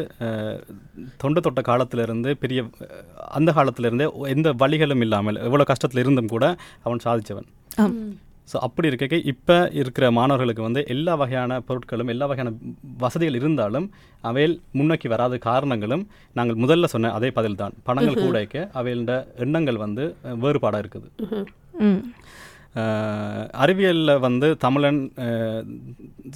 தொண்டு 1.17 1.41
தொட்ட 1.41 1.61
காலத்திலிருந்து 1.63 2.31
பெரிய 2.37 2.61
அந்த 3.31 3.53
காலத்திலிருந்தே 3.53 4.07
எந்த 4.29 4.53
வழிகளும் 4.61 5.01
இல்லாமல் 5.01 5.41
எவ்வளோ 5.43 5.65
கஷ்டத்தில் 5.69 5.99
இருந்தும் 5.99 6.29
கூட 6.29 6.45
அவன் 6.83 7.01
சாதிச்சவன் 7.05 7.49
ஆம் 7.77 7.97
ஸோ 8.49 8.57
அப்படி 8.65 8.89
இருக்க 8.91 9.05
இப்போ 9.31 9.55
இருக்கிற 9.81 10.05
மாணவர்களுக்கு 10.13 10.63
வந்து 10.63 10.81
எல்லா 10.91 11.13
வகையான 11.21 11.61
பொருட்களும் 11.67 12.11
எல்லா 12.13 12.27
வகையான 12.27 12.51
வசதிகள் 13.01 13.39
இருந்தாலும் 13.39 13.87
அவையில் 14.25 14.57
முன்னோக்கி 14.75 15.09
வராத 15.13 15.39
காரணங்களும் 15.47 16.05
நாங்கள் 16.37 16.61
முதல்ல 16.63 16.91
சொன்ன 16.93 17.13
அதே 17.17 17.31
பதில் 17.33 17.61
தான் 17.61 17.77
பணங்கள் 17.87 18.05
கூடைக்க 18.23 18.69
அவையோட 18.75 19.15
எண்ணங்கள் 19.45 19.83
வந்து 19.85 20.05
அஹ், 20.25 20.39
வேறுபாடா 20.45 20.81
இருக்குது. 20.83 21.09
அறிவியலில் 23.61 24.23
வந்து 24.23 24.49
தமிழன் 24.63 25.01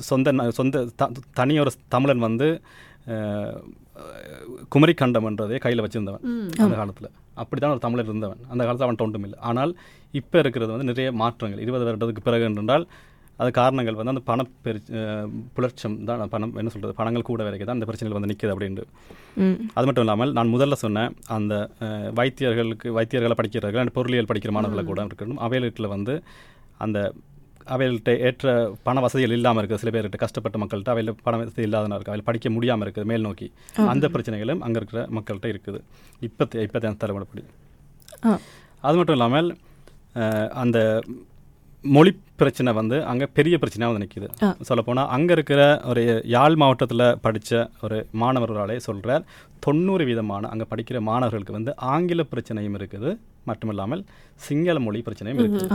சொந்த 0.04 0.28
சொந்த 0.58 0.82
த 0.96 1.06
தனியொரு 1.36 1.70
தமிழன் 1.88 2.24
வந்து 2.26 2.48
குமரிக்கண்டம்ன்றதே 4.72 5.58
கையில் 5.58 5.84
வச்சிருந்தவன் 5.84 6.24
அந்த 6.58 6.74
காலத்தில். 6.76 7.10
அப்படி 7.42 7.60
தான் 7.64 7.74
ஒரு 7.74 7.82
தமிழர் 7.86 8.10
இருந்தவன். 8.10 8.40
அந்த 8.52 8.62
காலத்தில் 8.66 8.88
அவன் 8.88 9.00
தோண்டும் 9.02 9.26
இல்லை. 9.28 9.38
ஆனால் 9.50 9.72
இப்போ 10.20 10.36
இருக்கிறது 10.44 10.72
வந்து 10.74 10.90
நிறைய 10.90 11.10
மாற்றங்கள். 11.22 11.62
இருபது 11.66 11.86
வருடத்துக்கு 11.88 12.26
பிறகு 12.28 12.46
என்றால் 12.50 12.86
அது 13.42 13.50
காரணங்கள் 13.58 13.96
வந்து 13.98 14.12
அந்த 14.12 14.22
பண 14.28 14.44
பெரு 14.64 14.78
புலட்சம் 15.56 15.96
தான் 16.08 16.22
பணம் 16.32 16.54
என்ன 16.60 16.70
சொல்கிறது 16.74 16.96
பணங்கள் 17.00 17.26
கூட 17.28 17.42
வரைக்கும் 17.46 17.68
தான் 17.70 17.78
இந்த 17.78 17.86
பிரச்சனைகள் 17.88 18.18
வந்து 18.18 18.30
நிற்குது 18.30 18.52
அப்படின்ட்டு. 18.54 18.84
அது 19.76 19.84
மட்டும் 19.88 20.04
இல்லாமல் 20.04 20.32
நான் 20.38 20.52
முதல்ல 20.54 20.76
சொன்னேன் 20.84 21.12
அந்த 21.36 21.54
வைத்தியர்களுக்கு 22.18 22.94
வைத்தியர்களை 22.98 23.36
படிக்கிறவர்கள் 23.40 23.82
and 23.84 23.92
பொருளியல் 23.98 24.30
படிக்கிற 24.30 24.52
மாணவர்களை 24.56 24.84
கூட 24.90 25.04
இருக்கணும் 25.10 25.40
அவைகளுக்குள்ள 25.48 25.90
வந்து 25.96 26.16
அந்த 26.86 26.98
அவைகள்கிட்ட 27.74 28.12
ஏற்ற 28.28 28.54
பண 28.86 29.00
வசதிகள் 29.04 29.36
இல்லாமல் 29.38 29.60
இருக்குது 29.62 29.82
சில 29.82 29.92
பேர்கிட்ட 29.94 30.18
கஷ்டப்பட்ட 30.24 30.58
மக்கள்கிட்ட 30.62 30.92
அவையில் 30.94 31.14
பண 31.26 31.34
வசதி 31.40 31.66
இல்லாதனா 31.68 31.96
இருக்குது 31.96 32.14
அவையில் 32.14 32.28
படிக்க 32.28 32.50
முடியாமல் 32.56 32.86
இருக்குது 32.86 33.08
மேல் 33.12 33.26
நோக்கி 33.28 33.48
அந்த 33.92 34.08
பிரச்சனைகளும் 34.16 34.62
அங்கே 34.66 34.80
இருக்கிற 34.82 35.02
மக்கள்கிட்ட 35.18 35.48
இருக்குது. 35.54 35.80
இப்போ 36.28 36.46
இப்போ 36.66 36.80
தலைமுறைப்படி 37.04 37.44
அது 38.88 38.96
மட்டும் 38.98 39.16
இல்லாமல் 39.18 39.50
அந்த 40.62 40.78
மொழி 41.84 42.10
பிரச்சனை 42.40 42.70
வந்து 42.78 42.96
அங்கே 43.10 43.26
பெரிய 43.36 43.54
பிரச்சனையாக 43.62 43.90
வந்து 43.90 44.04
நிற்கிது. 44.04 44.28
சொல்லப்போனால் 44.68 45.10
அங்கே 45.16 45.32
இருக்கிற 45.36 45.60
ஒரு 45.90 46.02
யாழ் 46.34 46.56
மாவட்டத்தில் 46.62 47.04
படித்த 47.24 47.60
ஒரு 47.86 47.98
மாணவர்களாலே 48.22 48.76
சொல்கிறார் 48.86 49.24
தொண்ணூறு 49.66 50.04
வீதமான 50.08 50.48
அங்கே 50.52 50.66
படிக்கிற 50.72 50.98
மாணவர்களுக்கு 51.10 51.56
வந்து 51.58 51.72
ஆங்கில 51.92 52.24
பிரச்சனையும் 52.32 52.76
இருக்குது. 52.80 53.10
மட்டும் 53.48 53.72
இல்லாமல் 53.72 54.02
சிங்கள 54.46 54.76
மொழி 54.86 55.00
பிரச்சனையும் 55.08 55.40
இருக்குது. 55.42 55.68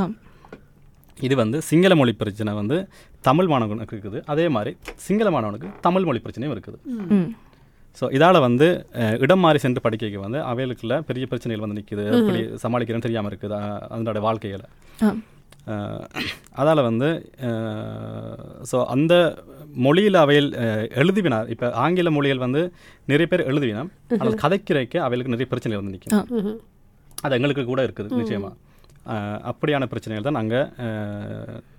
இது 1.17 1.35
வந்து 1.35 1.57
சிங்கள 1.67 1.93
மொழி 1.95 2.13
பிரச்சனை 2.15 2.51
வந்து 2.59 2.77
தமிழ் 3.23 3.49
மாணவனுக்கு 3.49 3.95
இருக்குது. 3.95 4.19
அதே 4.27 4.45
மாதிரி 4.49 4.71
சிங்கள 5.05 5.27
மாணவனுக்கு 5.29 5.67
தமிழ் 5.81 6.05
மொழி 6.05 6.19
பிரச்சனையும் 6.19 6.55
இருக்குது. 6.55 6.77
ஸோ 7.97 8.05
இதால் 8.15 8.45
வந்து 8.45 8.67
இடம் 9.19 9.43
மாறி 9.43 9.59
சென்று 9.59 9.81
படிக்க 9.81 10.19
வந்து 10.19 10.39
அவைகளுக்குள்ள 10.49 10.95
பெரிய 11.09 11.25
பிரச்சனைகள் 11.27 11.65
வந்து 11.65 11.79
நிற்குது 11.79 12.05
எப்படி 12.13 12.39
சமாளிக்கிறேன்னு 12.63 13.05
தெரியாமல் 13.05 13.31
இருக்குது 13.31 13.57
அதனோட 13.91 14.19
வாழ்க்கையில். 14.25 14.65
அதால் 16.57 16.87
வந்து 16.87 17.09
ஸோ 18.71 18.77
அந்த 18.93 19.13
மொழியில் 19.77 20.17
அவையில் 20.21 20.49
எழுதுவினா 21.01 21.39
இப்போ 21.53 21.67
ஆங்கில 21.83 22.09
மொழிகள் 22.11 22.45
வந்து 22.45 22.61
நிறைய 23.07 23.27
பேர் 23.27 23.47
எழுதுவினா 23.47 23.83
ஆனால் 24.13 24.41
கதைக்கிறதுக்கு 24.43 24.99
அவைகளுக்கு 25.05 25.35
நிறைய 25.35 25.49
பிரச்சனைகள் 25.49 25.81
வந்து 25.81 25.95
நிற்கும் 25.95 26.17
அது 27.17 27.37
எங்களுக்கு 27.37 27.63
கூட 27.65 27.81
இருக்குது 27.87 28.19
நிச்சயமா. 28.19 28.51
அஹ், 28.51 28.72
அப்படியான 29.51 29.87
பிரச்சனைகள் 29.91 30.27
தான் 30.27 30.39
அங்கே 30.41 30.61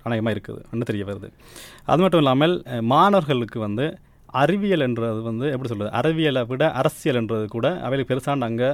அநேகமாக 0.07 0.35
இருக்குது 0.35 0.89
தெரிய 0.91 1.05
வருது. 1.11 1.29
அது 1.93 2.01
மட்டும் 2.05 2.23
இல்லாமல் 2.25 2.55
மாணவர்களுக்கு 2.95 3.61
வந்து 3.67 3.87
அறிவியல் 4.43 4.85
என்றது 4.87 5.21
வந்து 5.31 5.47
எப்படி 5.55 5.71
சொல்றது? 5.73 5.91
அறிவியலை 5.99 6.43
விட 6.53 6.65
அரசியல் 6.81 7.19
என்றது 7.21 7.45
கூட 7.57 7.67
அவைகளுக்கு 7.87 8.13
பெருசான 8.13 8.47
அங்கே 8.51 8.71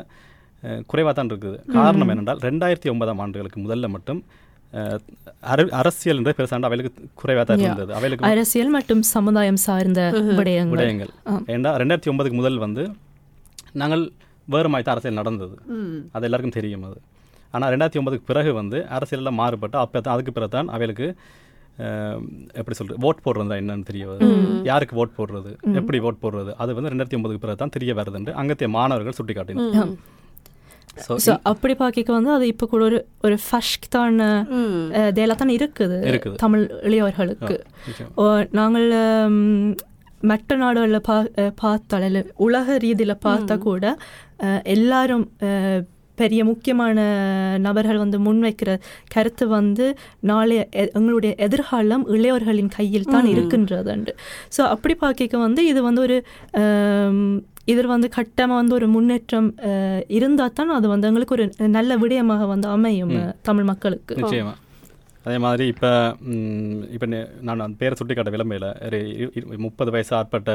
குறைவாக 0.90 1.12
தான் 1.19 1.30
இருக்குது. 1.33 1.59
காரணம் 1.76 2.11
என்னென்றால் 2.12 2.40
ரெண்டாயிரத்தி 2.47 2.88
ஒன்பதாம் 2.92 3.21
ஆண்டுகளுக்கு 3.25 3.61
முதல்ல 3.66 3.88
மட்டும் 3.97 4.21
அரசியல் 5.83 6.19
என்ற 6.21 6.33
பெருசாண்டு 6.38 6.69
அவைகளுக்கு 6.69 7.07
குறைவாக 7.21 7.45
தான் 7.50 7.62
இருந்தது. 7.66 7.92
அவைகளுக்கு 7.99 8.28
அரசியல் 8.33 8.73
மற்றும் 8.76 9.02
சமுதாயம் 9.14 9.61
சார்ந்த 9.66 10.00
விடயங்கள். 10.40 10.75
விடயங்கள். 10.75 11.12
ஏண்டா 11.54 11.71
ரெண்டாயிரத்தி 11.83 12.12
ஒன்பதுக்கு 12.12 12.40
முதல் 12.40 12.59
வந்து 12.66 12.83
நாங்கள் 13.83 14.04
வேறு 14.54 14.71
மாதிரி 14.73 14.87
தான் 14.87 14.97
அரசியல் 14.97 15.21
நடந்தது. 15.23 15.57
அது 16.16 16.26
எல்லாருக்கும் 16.28 16.59
தெரியும் 16.59 16.87
அது. 16.90 16.99
ஆனால் 17.54 17.71
ரெண்டாயிரத்தி 17.73 18.00
ஒன்பதுக்கு 18.00 18.28
பிறகு 18.28 18.50
வந்து 18.57 18.78
அரசியலில் 18.97 19.38
மாறுபட்டு 19.38 19.78
அப்போ 19.80 20.00
தான் 20.00 20.14
அதுக்கு 20.14 20.33
பிறகு 20.33 20.52
தான் 20.52 20.71
அவைகளுக்கு 20.75 21.09
எப்படி 22.61 22.75
சொல்றது 22.76 22.99
ஓட் 23.07 23.23
போடுறது 23.25 23.59
என்னன்னு 23.61 23.87
தெரிய 23.87 24.04
வருது. 24.09 24.33
யாருக்கு 24.66 24.99
ஓட் 24.99 25.14
போடுறது? 25.16 25.50
எப்படி 25.78 25.99
ஓட் 26.04 26.23
போடுறது? 26.23 26.50
அது 26.61 26.71
வந்து 26.76 26.90
ரெண்டாயிரத்தி 26.92 27.19
ஒன்பதுக்கு 27.19 27.45
பிறகு 27.45 27.61
தான் 27.61 27.75
தெரிய 27.76 27.92
வருதுன்னு 27.99 28.35
அங்கத்திய 28.40 28.69
மாணவர்கள் 28.75 29.19
சுட்டி 29.19 29.35
காட்டினார் 29.35 29.92
ஸோ 31.04 31.14
அப்படி 31.45 31.75
பார்க்க 31.76 32.12
வந்து 32.12 32.30
அது 32.33 32.45
இப்போ 32.49 32.66
கூட 32.66 32.83
ஒரு 32.85 32.97
ஒரு 33.21 33.37
ஃபஷ்தான 33.42 34.23
இதெல்லாம் 35.11 35.40
தான் 35.40 35.52
இருக்குது. 35.54 35.99
தமிழ் 36.37 36.64
இளையோர்களுக்கு. 36.83 37.57
ஓ, 38.16 38.25
நாங்கள் 38.52 38.87
மற்ற 40.23 40.57
நாடுகளில் 40.57 41.04
பா 41.07 41.16
பார்த்தால் 41.61 42.19
உலக 42.40 42.76
ரீதியில் 42.78 43.23
பார்த்தா 43.25 43.54
கூட 43.62 43.85
அஹ், 44.40 44.61
எல்லாரும் 44.75 45.25
அஹ், 45.47 45.80
பெரிய 46.23 46.41
முக்கியமான 46.50 46.99
நபர்கள் 47.67 48.03
வந்து 48.05 48.19
முன்வைக்கிற 48.27 48.71
கருத்து 49.15 49.45
வந்து 49.59 49.87
நாளைய 50.31 50.61
எங்களுடைய 50.99 51.33
எதிர்காலம் 51.47 52.05
இளையோர்களின் 52.17 52.73
கையில் 52.79 53.11
தான் 53.15 53.31
இருக்கின்றதுண்டு. 53.35 54.14
ஸோ 54.57 54.62
அப்படி 54.75 54.97
பார்க்க 55.05 55.47
வந்து 55.47 55.62
இது 55.71 55.83
வந்து 55.88 56.03
ஒரு 56.07 56.18
இதில் 57.73 57.92
வந்து 57.94 58.09
கட்டமாக 58.16 58.59
வந்து 58.61 58.75
ஒரு 58.79 58.87
முன்னேற்றம் 58.94 59.49
இருந்தால் 60.16 60.57
தான் 60.59 60.73
அது 60.79 60.87
வந்து 60.92 61.09
எங்களுக்கு 61.11 61.37
ஒரு 61.37 61.44
நல்ல 61.77 61.97
விடயமாக 62.03 62.47
வந்து 62.53 62.68
அமையும் 62.77 63.14
தமிழ் 63.49 63.68
மக்களுக்கு. 63.71 64.14
நிச்சயமா. 64.21 64.55
அதே 65.24 65.38
மாதிரி 65.44 65.64
இப்போ 65.72 65.90
இப்போ 66.94 67.06
நான் 67.46 67.64
அந்த 67.64 67.76
பேரை 67.80 67.94
சுட்டி 67.98 68.14
காட்ட 68.14 68.30
விளம்பையில் 68.35 68.68
ஒரு 69.48 69.59
முப்பது 69.64 69.90
வயசு 69.94 70.12
ஆட்பட்ட 70.18 70.50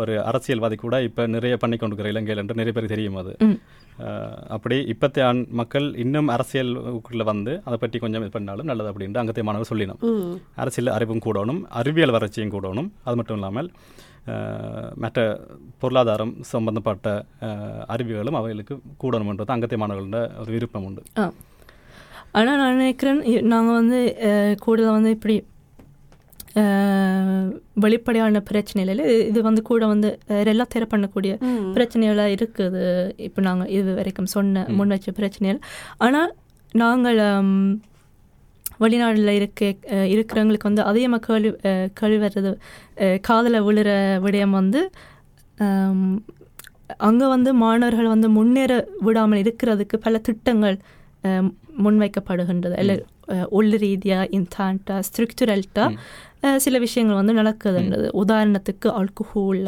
ஒரு 0.00 0.14
அரசியல்வாதி 0.30 0.76
கூட 0.84 0.96
இப்போ 1.08 1.22
நிறைய 1.34 1.56
பண்ணி 1.62 1.76
கொண்டிருக்கிற 1.76 2.12
இலங்கையில் 2.14 2.42
என்று 2.42 2.58
நிறைய 2.60 2.74
பேருக்கு 2.76 2.94
தெரியும் 2.94 3.20
அது. 3.22 3.32
அப்படி 4.56 4.76
இப்போத்தைய 4.92 5.24
ஆண் 5.28 5.40
மக்கள் 5.60 5.86
இன்னும் 6.04 6.30
அரசியலுக்குள்ள 6.34 7.24
வந்து 7.30 7.52
அதை 7.66 7.76
பற்றி 7.82 7.98
கொஞ்சம் 8.04 8.24
இது 8.24 8.32
பண்ணாலும் 8.36 8.68
நல்லது 8.70 8.90
அப்படின்ட்டு 8.92 9.20
அங்கத்தைய 9.22 9.46
மாணவர் 9.48 9.70
சொல்லினோம். 9.72 10.00
அரசியல் 10.62 10.94
அறிவும் 10.96 11.24
கூடணும் 11.26 11.60
அறிவியல் 11.80 12.16
வளர்ச்சியும் 12.16 12.54
கூடணும். 12.56 12.88
அது 13.06 13.18
மட்டும் 13.20 13.38
இல்லாமல் 13.40 13.70
மற்ற 15.04 15.20
பொருளாதாரம் 15.82 16.34
சம்பந்தப்பட்ட 16.52 17.06
அறிவுகளும் 17.94 18.38
அவைகளுக்கு 18.40 18.74
கூடணும்ன்றது 19.04 19.54
அங்கத்தைய 19.56 19.80
மாணவர்களோட 19.82 20.20
ஒரு 20.42 20.50
விருப்பம் 20.56 20.88
உண்டு. 20.88 21.04
ஆனால் 22.32 22.58
நான் 22.58 22.76
நினைக்கிறேன் 22.76 23.20
நாங்கள் 23.44 23.78
வந்து 23.80 23.98
கூடுதல் 24.60 24.96
வந்து 24.98 25.10
இப்படி 25.10 25.36
வெளிப்படையான 27.74 28.40
பிரச்சனைகள். 28.40 29.00
இது- 29.30 29.44
வந்து 29.48 29.62
கூட 29.62 29.86
வந்து 29.86 30.08
எல்லா 30.52 30.66
பண்ணக்கூடிய 30.74 31.32
பிரச்சனைகளாக 31.76 32.34
இருக்குது. 32.36 32.82
இப்போ 33.16 33.40
நாங்கள் 33.42 33.68
இது 33.68 33.94
வரைக்கும் 33.94 34.32
சொன்ன 34.34 34.64
முன் 34.68 34.88
வச்ச 34.88 35.10
பிரச்சனைகள். 35.12 35.60
ஆனால் 35.98 36.32
நாங்கள் 36.72 37.20
வெளிநாடுல 38.80 39.28
இருக்க 39.28 39.74
இருக்கிறவங்களுக்கு 40.12 40.68
வந்து 40.70 40.82
அதிகமாக 40.82 41.22
கேள்வி 41.26 41.50
கேள்வி 41.94 42.18
வர்றது 42.26 42.50
காதில் 43.20 43.62
விழுற 43.62 43.90
விடயம் 44.26 44.56
வந்து 44.60 44.80
அங்கே 47.08 47.26
வந்து 47.26 47.50
மாணவர்கள் 47.54 48.06
வந்து 48.06 48.28
முன்னேற 48.28 48.72
விடாமல் 49.00 49.42
இருக்கிறதுக்கு 49.42 49.96
பல 50.00 50.18
திட்டங்கள் 50.18 50.76
முன்வைக்கப்படுகின்றது. 51.84 52.76
இல்லை 52.82 52.96
உள் 53.58 53.72
ரீதியாக 53.84 54.24
இன்தான்ட்டா 54.38 54.96
ஸ்ட்ரக்சுரல்ட்டா 55.08 55.84
சில 56.64 56.78
விஷயங்கள் 56.84 57.20
வந்து 57.20 57.34
நடக்குதுன்றது. 57.40 58.06
உதாரணத்துக்கு 58.22 58.88
ஆல்கஹோல் 59.00 59.62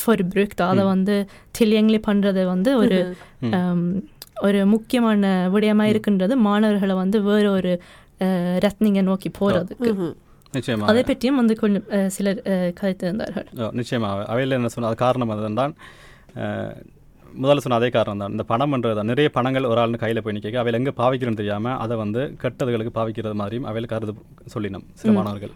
ஃபொர்ப்ரூக் 0.00 0.56
அதை 0.70 0.84
வந்து 0.94 1.16
தில்லியங்களி 1.58 2.00
பண்ணுறது 2.08 2.44
வந்து 2.52 2.72
ஒரு 2.82 2.98
ஒரு 4.46 4.60
முக்கியமான 4.74 5.32
விடயமாக 5.54 5.92
இருக்கின்றது. 5.92 6.34
மாணவர்களை 6.46 6.94
வந்து 7.02 7.18
வேற 7.28 7.44
ஒரு 7.58 7.72
ரத்னிங்க 8.64 9.02
நோக்கி 9.10 9.30
போகிறதுக்கு 9.38 9.90
நிச்சயமா 10.56 10.88
அதை 10.90 11.02
பற்றியும் 11.08 11.38
வந்து 11.40 11.54
கொஞ்சம் 11.62 11.86
சிலர் 12.16 12.40
கதைத்திருந்தார்கள் 12.80 13.46
நிச்சயமாக. 13.80 14.26
அவையில் 14.32 14.56
என்ன 14.58 14.68
சொன்ன 14.74 14.92
காரணம் 15.04 15.32
அதுதான். 15.34 15.74
முதல்ல 17.42 17.62
சொன்ன 17.64 17.78
அதே 17.80 17.88
காரணம் 17.96 18.22
தான். 18.22 18.32
இந்த 18.36 18.44
பணம்ன்றது 18.50 18.96
தான். 18.98 19.10
நிறைய 19.12 19.28
பணங்கள் 19.36 19.70
ஒரு 19.70 19.80
ஆளுன்னு 19.82 20.02
கையில் 20.02 20.22
போய் 20.24 20.36
நிற்க 20.36 20.62
அவையில் 20.62 20.78
எங்கே 20.80 20.92
பாவிக்கிறோன்னு 21.00 21.40
தெரியாமல் 21.42 21.76
அதை 21.84 21.96
வந்து 21.96 22.22
கெட்டதுகளுக்கு 22.42 22.92
பாவிக்கிறது 22.98 23.34
மாதிரியும் 23.42 23.68
அவையில் 23.70 23.92
கருது 23.94 24.14
சொல்லினோம் 24.54 24.86
சில 25.02 25.12
மாணவர்கள். 25.18 25.54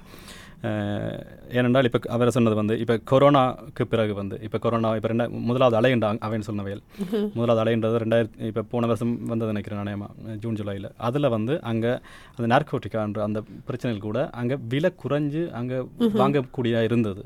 ஏனென்றால் 1.59 1.87
இப்போ 1.89 1.99
அவரை 2.15 2.31
சொன்னது 2.37 2.57
வந்து 2.61 2.75
இப்போ 2.83 2.95
கொரோனாக்கு 3.11 3.83
பிறகு 3.93 4.13
வந்து 4.21 4.37
இப்போ 4.47 4.59
கொரோனா 4.65 4.89
இப்போ 4.99 5.09
ரெண்டா 5.13 5.27
முதலாவது 5.49 5.77
அலைன்றாங்க 5.81 6.21
அவன் 6.27 6.47
சொன்னவையில். 6.49 6.83
முதலாவது 7.37 7.61
அலைன்றது 7.63 8.01
ரெண்டாயிரத்தி 8.05 8.49
இப்போ 8.51 8.63
போன 8.73 8.87
வருஷம் 8.91 9.13
வந்தது 9.33 9.53
நினைக்கிறேன் 9.55 9.81
நாணயமா 9.81 10.09
ஜூன் 10.43 10.59
ஜூலையில் 10.61 10.89
அதில் 11.09 11.29
வந்து 11.37 11.57
அங்கே 11.71 11.93
அந்த 12.37 12.47
நார்கோட்டிக்கான்ற 12.55 13.23
அந்த 13.29 13.41
பிரச்சனைகள் 13.69 14.07
கூட 14.09 14.21
அங்கே 14.41 14.59
விலை 14.75 14.91
குறைஞ்சு 15.03 15.43
அங்கே 15.61 15.79
வாங்கக்கூடிய 16.23 16.83
இருந்தது. 16.89 17.23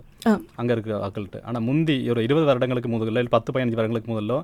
அங்கே 0.61 0.73
இருக்கிற 0.77 0.95
ஆக்கள்கிட்ட 1.07 1.40
ஆனால் 1.51 1.64
முந்தி 1.68 1.97
ஒரு 2.14 2.23
இருபது 2.29 2.49
வருடங்களுக்கு 2.51 2.90
முதல்ல 2.97 3.23
இல்லை 3.23 3.35
பத்து 3.37 3.53
பதினஞ்சு 3.55 3.79
வருடங்களுக்கு 3.79 4.12
முதல்ல 4.14 4.37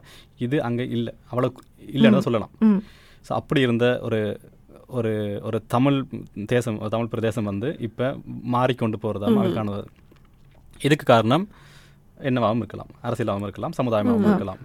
இது 0.47 0.59
அங்கே 0.69 0.87
இல்லை. 0.99 1.15
அவ்வளோ 1.33 1.51
இல்லைன்னு 1.97 2.27
சொல்லலாம். 2.29 2.55
ஸோ 3.27 3.33
அப்படி 3.41 3.61
இருந்த 3.67 3.87
ஒரு 4.09 4.19
ஒரு 4.89 5.13
ஒரு 5.43 5.59
தமிழ் 5.67 5.99
தேசம் 6.49 6.79
தமிழ் 6.89 7.11
பிரதேசம் 7.11 7.45
வந்து 7.45 7.69
இப்போ 7.81 8.07
மாறிக்கொண்டு 8.55 8.99
போகிறதா 8.99 9.29
காணுது 9.57 9.83
இதுக்கு 10.81 11.07
காரணம் 11.07 11.45
என்னவாகவும் 12.21 12.63
இருக்கலாம். 12.63 12.91
அரசியலாகவும் 13.03 13.47
இருக்கலாம் 13.47 13.75
சமுதாயமாகவும் 13.77 14.29
இருக்கலாம். 14.29 14.61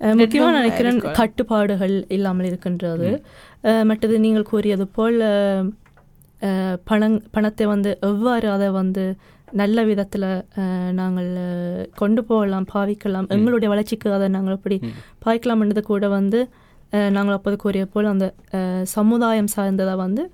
அஹ், 0.00 0.14
முக்கியமா 0.20 0.48
நினைக்கிறேன் 0.56 0.98
கட்டுப்பாடுகள் 1.18 1.94
இல்லாமல் 2.08 2.46
இருக்கின்றது. 2.46 3.10
அஹ், 3.64 3.84
மற்றது 3.84 4.14
நீங்கள் 4.20 4.50
கூறியது 4.50 4.86
போல் 4.90 5.18
பணங் 6.88 7.18
பணத்தை 7.30 7.66
வந்து 7.66 7.90
எவ்வாறு 8.02 8.46
அதை 8.50 8.68
வந்து 8.76 9.04
நல்ல 9.52 9.82
விதத்தில் 9.84 10.26
நாங்கள் 10.92 11.30
கொண்டு 11.94 12.20
போகலாம் 12.24 12.68
பாவிக்கலாம். 12.72 13.28
எங்களுடைய 13.36 13.68
வளர்ச்சிக்கு 13.72 14.08
அதை 14.16 14.28
நாங்கள் 14.28 14.56
எப்படி 14.56 14.76
பாவிக்கலாம்ன்றது 15.24 15.82
கூட 15.84 16.08
வந்து 16.10 16.40
நாங்கள் 16.92 17.34
அப்போது 17.34 17.56
கூறிய 17.56 17.86
போல் 17.86 18.04
அந்த 18.04 18.34
சமுதாயம் 18.82 19.46
சார்ந்ததாக 19.46 19.96
வந்து 19.96 20.30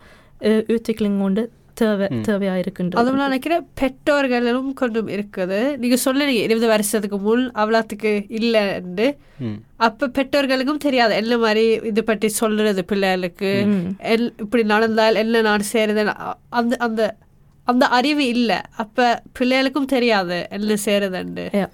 utveckling 0.69 1.21
கொண்டு 1.21 1.51
தேவை 1.75 2.07
தேவையாக 2.09 2.55
இருக்கின்றது 2.55 3.01
அதுவும் 3.01 3.17
நான் 3.17 3.27
நினைக்கிறேன் 3.27 3.67
பெற்றோர்களும் 3.75 4.75
கொஞ்சம் 4.75 5.09
இருக்குது. 5.09 5.77
நீங்க 5.77 5.97
சொன்னீங்க 5.97 6.33
இருபது 6.33 6.67
வருஷத்துக்கு 6.67 7.19
முன் 7.19 7.51
அவ்வளோத்துக்கு 7.55 8.27
இல்லைன்னு 8.29 9.15
அப்ப 9.77 10.09
பெற்றோர்களுக்கும் 10.09 10.77
தெரியாது 10.77 11.15
என்ன 11.15 11.39
மாதிரி 11.39 11.73
இது 11.83 12.05
பற்றி 12.05 12.29
சொல்றது 12.29 12.85
பிள்ளைகளுக்கு. 12.85 13.51
எல்- 13.99 14.33
இப்படி 14.39 14.63
நடந்தால் 14.65 15.15
என்ன 15.15 15.41
நான் 15.41 15.61
செய்யறது 15.61 16.15
அந்த 16.49 16.77
அந்த 16.79 17.03
அந்த 17.71 17.85
அறிவு 17.99 18.25
இல்லை. 18.35 18.59
அப்ப 18.83 19.07
பிள்ளைகளுக்கும் 19.39 19.89
தெரியாது 19.95 20.39
என்ன 20.57 20.79
செய்யறதுண்டு 20.87 21.45
Yeah. 21.61 21.71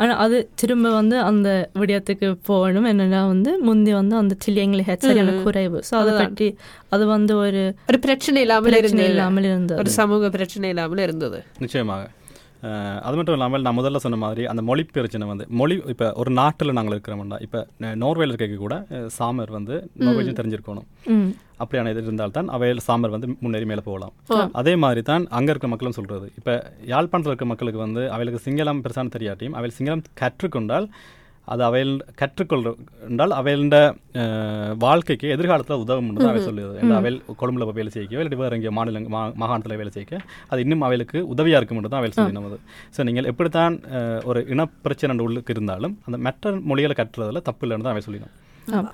ஆனா 0.00 0.12
அது 0.24 0.36
திரும்ப 0.60 0.92
வந்து 0.98 1.16
அந்த 1.30 1.48
விடயத்துக்கு 1.80 2.28
போகணும். 2.50 2.88
என்னன்னா 2.92 3.22
வந்து 3.32 3.52
முந்தி 3.68 3.92
வந்து 4.00 4.14
அந்த 4.22 4.36
சில்லியங்களை 4.44 4.84
சரியான 5.06 5.36
குறைவு. 5.46 5.78
ஸோ 5.88 5.94
அதை 6.02 6.12
பற்றி 6.20 6.48
அது 6.96 7.06
வந்து 7.14 7.32
ஒரு 7.44 7.62
ஒரு 7.90 8.00
பிரச்சனை 8.06 8.42
இல்லாமல் 8.46 8.76
பிரச்சனை 8.76 9.08
இல்லாமல் 9.14 9.48
இருந்தது. 9.50 9.80
ஒரு 9.84 9.92
சமூக 10.00 10.30
பிரச்சனை 10.36 10.70
இல்லாமல் 10.74 11.04
இருந்தது. 11.06 11.40
நிச்சயமாக. 11.64 12.04
அது 13.06 13.16
மட்டும் 13.16 13.36
இல்லாமல் 13.36 13.64
நான் 13.64 13.76
முதல்ல 13.78 13.98
சொன்ன 14.04 14.18
மாதிரி 14.22 14.42
அந்த 14.52 14.62
மொழி 14.68 14.82
பிரச்சனை 14.96 15.24
வந்து 15.30 15.44
மொழி 15.60 15.74
இப்போ 15.92 16.06
ஒரு 16.20 16.30
நாட்டில் 16.38 16.76
நாங்கள் 16.78 16.94
இருக்கிறோம்டா. 16.94 17.38
இப்போ 17.46 17.60
நோர்வேல 18.02 18.32
இருக்க 18.32 18.62
கூட 18.62 18.76
சாமர் 19.18 19.52
வந்து 19.58 19.74
நோர்வேஜும் 20.06 20.38
தெரிஞ்சிருக்கணும். 20.40 20.86
ம் 21.16 21.30
அப்படியான 21.60 21.92
இது 21.94 22.02
இருந்தால்தான் 22.06 22.48
அவையில் 22.56 22.84
சாமர் 22.86 23.14
வந்து 23.16 23.28
முன்னேறி 23.44 23.66
மேலே 23.72 23.82
போகலாம். 23.90 24.14
அதே 24.60 24.74
மாதிரி 24.84 25.02
தான் 25.10 25.26
அங்கே 25.38 25.52
இருக்க 25.54 25.68
மக்களும் 25.72 25.98
சொல்கிறது 25.98 26.26
இப்போ 26.38 26.54
யாழ்ப்பாணத்தில் 26.92 27.32
இருக்க 27.32 27.48
மக்களுக்கு 27.52 27.84
வந்து 27.84 28.02
அவைகளுக்கு 28.16 28.46
சிங்களம் 28.48 28.82
பெருசான 28.86 29.12
தெரியாட்டியும் 29.16 29.58
அவையில் 29.60 29.78
சிங்களம் 29.78 30.08
கற்றுக்கொண்டால் 30.22 30.88
அது 31.48 31.62
அவையில் 31.66 31.92
கற்றுக்கொண்டால் 32.20 33.32
அவையில 33.38 33.76
வாழ்க்கைக்கு 34.84 35.26
எதிர்காலத்தில் 35.34 35.82
உதவும் 35.84 36.08
என்று 36.12 36.26
அவை 36.30 36.40
சொல்லுது 36.46 36.80
இந்த 36.84 36.94
அவையில் 37.00 37.18
கொழும்புல 37.40 37.66
போய் 37.68 37.78
வேலை 37.78 37.90
செய்ய 37.96 38.24
இல்லை 38.24 38.38
வேறு 38.40 38.56
எங்கே 38.58 38.72
மாநில 38.78 39.02
மாகாணத்தில் 39.42 39.78
வேலை 39.82 39.92
செய்ய 39.96 40.20
அது 40.50 40.64
இன்னும் 40.64 40.84
அவைகளுக்கு 40.88 41.20
உதவியாக 41.34 41.60
இருக்கும் 41.60 41.82
தான் 41.86 42.00
அவையில் 42.00 42.18
சொல்லி 42.18 42.36
நமது 42.38 42.58
ஸோ 42.96 43.06
நீங்கள் 43.08 43.28
எப்படித்தான் 43.32 43.76
ஒரு 44.30 44.42
இனப்பிரச்சனை 44.54 45.24
உள்ளுக்கு 45.28 45.54
இருந்தாலும் 45.56 45.94
அந்த 46.08 46.18
மற்ற 46.28 46.54
மொழிகளை 46.72 46.96
கற்றுறதுல 47.02 47.42
தப்பு 47.50 47.64
இல்லைன்னு 47.66 47.86
தான் 47.88 47.96
அவை 47.96 48.04
சொல்லினோம். 48.08 48.34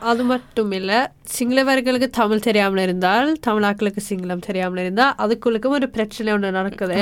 அது 0.00 0.22
மட்டும் 0.22 0.72
இல்ல 0.72 1.12
சிங்களவர்களுக்கு 1.38 2.11
தமிழ் 2.11 2.38
தெரியாமல் 2.38 2.82
இருந்தால் 2.82 3.37
தமிழாக்களுக்கு 3.46 3.96
சிங்களம் 4.11 4.38
தெரியாமல் 4.38 4.80
இருந்தால் 4.80 5.14
அதுக்குள்ளுக்கும் 5.18 5.68
ஒரு 5.68 5.90
பிரச்சனை 5.90 6.32
ஒன்று 6.32 6.50
நடக்குது. 6.50 6.94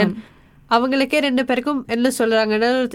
அவங்களுக்கே 0.71 1.19
ரெண்டு 1.19 1.45
பேருக்கும் 1.45 1.85
என்ன 1.87 2.11
சொல்றாங்கன்னு 2.19 2.89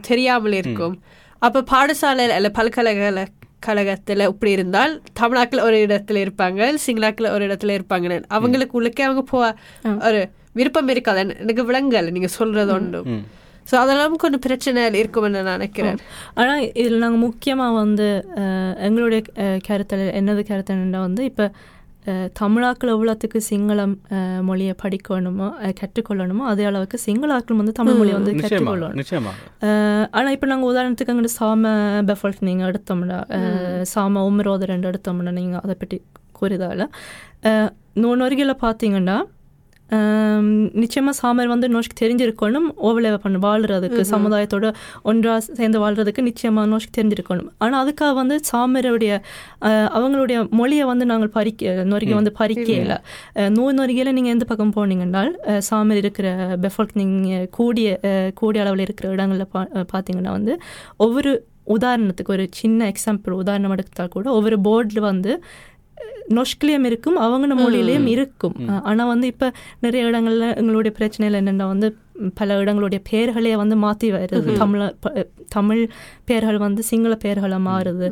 தெரியாமல் 0.00 0.52
இருக்கும். 0.52 1.02
அப்ப 1.38 1.60
பாடசாலையில் 1.60 2.28
அல்ல 2.28 2.48
பல்கலைக்கழக 2.48 3.26
கழகத்துல 3.66 4.26
இப்படி 4.26 4.52
இருந்தால் 4.52 5.02
தமிழாக்கள் 5.20 5.62
ஒரு 5.62 5.76
இடத்துல 5.76 6.26
இருப்பாங்க 6.26 6.74
சிங்களாக்கள் 6.86 7.30
ஒரு 7.30 7.46
இடத்துல 7.46 7.80
இருப்பாங்க. 7.80 8.22
அவங்களுக்கு 8.28 8.82
உள்ளக்கே 8.82 9.02
அவங்க 9.02 9.22
போ 9.22 9.54
ஒரு 10.00 10.28
விருப்பம் 10.52 10.88
இருக்காது. 10.88 11.22
எனக்கு- 11.22 11.46
விளங்கல 11.46 12.10
நீங்க 12.10 12.26
சொல்றது 12.26 12.72
ஒன்றும். 12.72 13.42
ஸோ 13.70 13.74
அதெல்லாம் 13.82 14.22
கொஞ்சம் 14.24 14.44
பிரச்சனை 14.46 14.82
இருக்கும்னு 15.02 15.44
நான் 15.46 15.56
நினைக்கிறேன். 15.58 16.00
ஆனால் 16.40 16.64
இதில் 16.80 17.04
நாங்கள் 17.04 17.24
முக்கியமாக 17.28 17.78
வந்து 17.82 18.08
எங்களுடைய 18.88 19.22
கருத்தில் 19.68 20.04
என்னது 20.20 20.44
கருத்துன்னா 20.50 21.00
வந்து 21.08 21.24
இப்போ 21.30 21.46
தமிழாக்கள் 22.40 22.92
எவ்வளோத்துக்கு 22.94 23.38
சிங்களம் 23.50 23.92
மொழியை 24.48 24.72
படிக்கணுமோ 24.82 25.46
கற்றுக்கொள்ளணுமோ 25.78 26.42
அதே 26.50 26.64
அளவுக்கு 26.70 26.98
சிங்களாக்கள் 27.04 27.60
வந்து 27.60 27.74
தமிழ் 27.78 27.96
மொழியை 28.00 28.16
வந்து 28.18 28.34
கற்றுக்கொள்ளணும். 28.42 29.38
ஆனால் 30.16 30.34
இப்போ 30.36 30.48
நாங்கள் 30.52 30.70
உதாரணத்துக்கு 30.72 31.14
அங்கே 31.14 31.32
சாம 31.38 31.72
பெஃபல்க் 32.10 32.44
நீங்கள் 32.48 32.68
எடுத்தோம்னா 32.70 33.20
சாம 33.92 34.24
உம்ரோத 34.30 34.68
ரெண்டு 34.72 34.90
எடுத்தோம்னா 34.90 35.34
நீங்கள் 35.40 35.62
அதை 35.64 35.76
பற்றி 35.84 35.98
கூறியதால் 36.40 36.84
நூறுகில் 38.02 38.60
பார்த்தீங்கன்னா 38.66 39.16
நிச்சயமாக 40.82 41.14
சாமர் 41.20 41.50
வந்து 41.52 41.66
நோஷ்க்கு 41.74 41.96
தெரிஞ்சிருக்கணும். 42.02 42.68
ஓவலேவை 42.88 43.18
பண்ண 43.24 43.38
வாழ்கிறதுக்கு 43.46 44.02
சமுதாயத்தோட 44.12 44.68
ஒன்றா 45.10 45.34
சேர்ந்து 45.58 45.82
வாழ்கிறதுக்கு 45.84 46.26
நிச்சயமாக 46.30 46.70
நோஷ்க்கு 46.72 46.96
தெரிஞ்சிருக்கணும். 46.98 47.48
ஆனால் 47.62 47.80
அதுக்காக 47.84 48.14
வந்து 48.20 48.36
சாமருடைய 48.50 49.12
அவங்களுடைய 49.96 50.38
மொழியை 50.60 50.86
வந்து 50.92 51.06
நாங்கள் 51.12 51.34
பறிக்க 51.38 51.86
நொறுகி 51.92 52.14
வந்து 52.20 52.34
பறிக்கல 52.40 52.96
நூறு 53.56 53.74
நொறுகையில் 53.78 54.14
நீங்கள் 54.18 54.34
எந்த 54.36 54.46
பக்கம் 54.50 54.74
போனீங்கன்னால் 54.76 55.32
சாமர் 55.68 56.00
இருக்கிற 56.02 56.28
பெஃபல்க் 56.66 56.94
நீங்கள் 57.02 57.48
கூடிய 57.58 57.98
கூடிய 58.40 58.62
அளவில் 58.64 58.86
இருக்கிற 58.86 59.08
இடங்களில் 59.16 59.50
பா 59.54 59.62
பார்த்தீங்கன்னா 59.92 60.32
வந்து 60.38 60.54
ஒவ்வொரு 61.06 61.32
உதாரணத்துக்கு 61.76 62.34
ஒரு 62.36 62.44
சின்ன 62.60 62.88
எக்ஸாம்பிள் 62.92 63.34
உதாரணம் 63.42 63.74
எடுத்தால் 63.74 64.10
கூட 64.14 64.26
ஒவ்வொரு 64.38 64.56
போர்டில் 64.66 65.06
வந்து 65.10 65.32
நொஷ்கிலியம் 66.28 66.84
இருக்கும் 66.84 67.16
அவங்க 67.16 67.54
மொழியிலையும் 67.54 68.06
இருக்கும். 68.06 68.54
ஆனால் 68.82 69.06
வந்து 69.06 69.26
இப்போ 69.26 69.52
நிறைய 69.80 70.06
இடங்கள்ல 70.06 70.56
எங்களுடைய 70.56 70.96
பிரச்சனைகள் 70.96 71.40
என்னென்னா 71.40 71.66
வந்து 71.66 71.96
பல 72.34 72.64
இடங்களுடைய 72.64 73.00
பெயர்களே 73.10 73.56
வந்து 73.56 73.76
மாற்றி 73.76 74.12
வருது. 74.12 74.50
தமிழ 74.58 74.94
ப- 75.00 75.26
தமிழ் 75.48 75.88
பெயர்கள் 76.24 76.58
வந்து 76.58 76.82
சிங்கள 76.82 77.14
பெயர்களாக 77.14 77.62
மாறுது. 77.70 78.06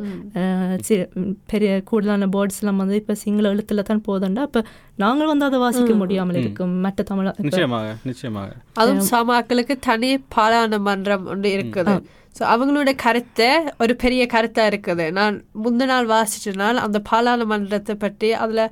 பெரிய 1.47 1.81
கூடுதலான 1.83 2.27
போர்ட்ஸ்லாம் 2.27 2.75
வந்து 2.75 2.95
இப்போ 2.95 3.15
சிங்கள 3.15 3.53
எழுத்துல 3.53 3.81
தான் 3.81 4.03
போதுண்டா 4.07 4.39
அப்போ 4.39 4.63
நாங்கள் 4.95 5.27
வந்து 5.27 5.45
அதை 5.45 5.59
வாசிக்க 5.59 5.93
முடியாமல் 5.93 6.35
இருக்கும். 6.35 6.73
மற்ற 6.79 7.03
தமிழ 7.11 7.33
நிச்சயமாக 7.37 7.95
நிச்சயமாக. 8.03 8.53
அதுவும் 8.73 9.05
சமாக்களுக்கு 9.11 9.75
தனி 9.79 10.17
பாராளுமன்றம் 10.35 11.25
ஒன்று 11.25 11.49
இருக்குது. 11.49 12.03
ஸோ 12.37 12.43
அவங்களோட 12.53 12.91
கருத்தை 13.05 13.49
ஒரு 13.83 13.93
பெரிய 14.03 14.23
கருத்தா 14.35 14.63
இருக்குது. 14.71 15.05
நான் 15.17 15.35
முந்தின 15.63 15.89
நாள் 15.93 16.07
வாசிச்ச 16.13 16.53
நாள் 16.61 16.83
அந்த 16.85 16.99
பாராளுமன்றத்தை 17.09 17.95
பற்றி 18.05 18.29
அதுல 18.43 18.63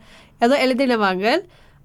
ஏதோ 0.46 0.56
எழுதினவாங்க. 0.66 1.26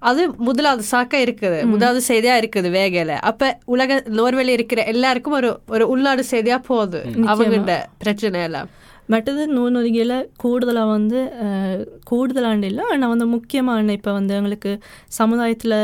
அது 0.09 0.21
முதலாவது 0.47 0.83
சாக்கா 0.91 1.19
இருக்குது. 1.25 1.59
முதலாவது 1.69 2.01
செய்தியா 2.09 2.33
இருக்குது 2.41 2.69
வேகையில. 2.77 3.13
அப்ப 3.29 3.51
உலக 3.73 3.99
நோர்வேல 4.17 4.55
இருக்கிற 4.57 4.81
எல்லாருக்கும் 4.93 5.37
ஒரு 5.39 5.49
ஒரு 5.75 5.85
உள்நாடு 5.93 6.23
செய்தியா 6.33 6.57
போகுது 6.71 6.99
அவங்கள்ட 7.33 7.75
பிரச்சனை 8.03 8.41
எல்லாம். 8.49 8.69
மற்றது 9.13 9.41
நூல்நொதிகையில் 9.55 10.17
கூடுதலாக 10.43 10.93
வந்து 10.95 11.19
கூடுதலாண்டு 12.09 12.69
இல்லை. 12.71 12.83
ஆனால் 12.93 13.11
வந்து 13.13 13.27
முக்கியமான 13.35 13.93
இப்போ 13.97 14.11
வந்து 14.19 14.33
எங்களுக்கு 14.39 14.71
சமுதாயத்தில் 15.19 15.79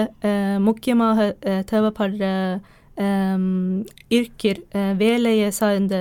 முக்கியமாக 0.67 1.27
தேவைப்படுற 1.71 2.25
இருக்கிற 4.15 4.57
வேலையை 5.01 5.47
சார்ந்த 5.59 5.95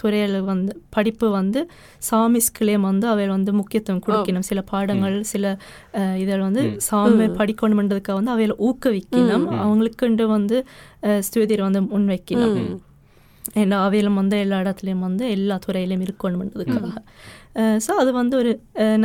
துறையில் 0.00 0.38
வந்து 0.50 0.72
படிப்பு 0.94 1.26
வந்து 1.36 1.60
சாமிஸ்கிலேயும் 2.08 2.86
வந்து 2.90 3.06
அவையில் 3.12 3.34
வந்து 3.36 3.52
முக்கியத்துவம் 3.60 4.02
கொடுக்கணும். 4.06 4.46
சில 4.50 4.62
பாடங்கள் 4.72 5.16
சில 5.32 5.44
இதில் 6.22 6.44
வந்து 6.46 6.64
சாமி 6.88 7.28
படிக்கணுன்றதுக்காக 7.40 8.18
வந்து 8.20 8.34
அவையில் 8.34 8.56
ஊக்குவிக்கணும். 8.68 9.46
அவங்களுக்குண்டு 9.64 10.26
வந்து 10.36 10.58
ஸ்துதியை 11.28 11.62
வந்து 11.68 11.82
முன்வைக்கணும். 11.94 12.58
ஏன்னா 13.62 13.78
அவையிலும் 13.86 14.20
வந்து 14.20 14.36
எல்லா 14.44 14.58
இடத்துலையும் 14.64 15.06
வந்து 15.06 15.24
எல்லா 15.36 15.56
துறையிலையும் 15.64 16.04
இருக்கணுன்றதுக்காக 16.06 16.92
ஸோ 17.86 17.90
அது 18.02 18.10
வந்து 18.20 18.34
ஒரு 18.42 18.52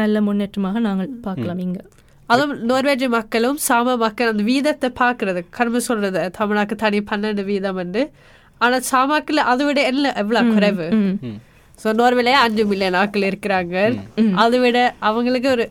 நல்ல 0.02 0.22
முன்னேற்றமாக 0.28 0.80
நாங்கள் 0.86 1.10
பார்க்கலாம் 1.26 1.64
இங்கே. 1.66 1.84
அதுவும் 2.30 2.54
நோர்வேஜ் 2.70 3.06
மக்களும் 3.16 3.60
சாம 3.68 3.96
மக்கள் 3.98 4.32
அந்த 4.32 4.44
வீதத்தை 4.50 4.90
பார்க்கறது. 5.00 5.42
கரும்பு 5.50 5.82
சொல்றது 5.82 6.24
தமிழாக்கு 6.38 6.76
தனி 6.78 7.00
பன்னெண்டு 7.10 7.44
வீதம் 7.50 7.80
உண்டு 7.84 8.04
ஆனா 8.62 8.78
சாமாக்கில் 8.90 9.48
அதை 9.52 9.64
விட 9.68 9.80
என்ன 9.90 10.14
எவ்வளவு 10.18 10.54
குறைவு? 10.56 10.88
ஸோ 11.80 11.90
நோர்வேலே 12.00 12.34
அஞ்சு 12.40 12.64
மில்லியன் 12.66 12.98
ஆட்கள் 13.02 13.30
இருக்கிறாங்க. 13.30 13.76
அதை 14.44 14.58
விட 14.60 14.78
அவங்களுக்கு 15.10 15.50
ஒரு 15.50 15.66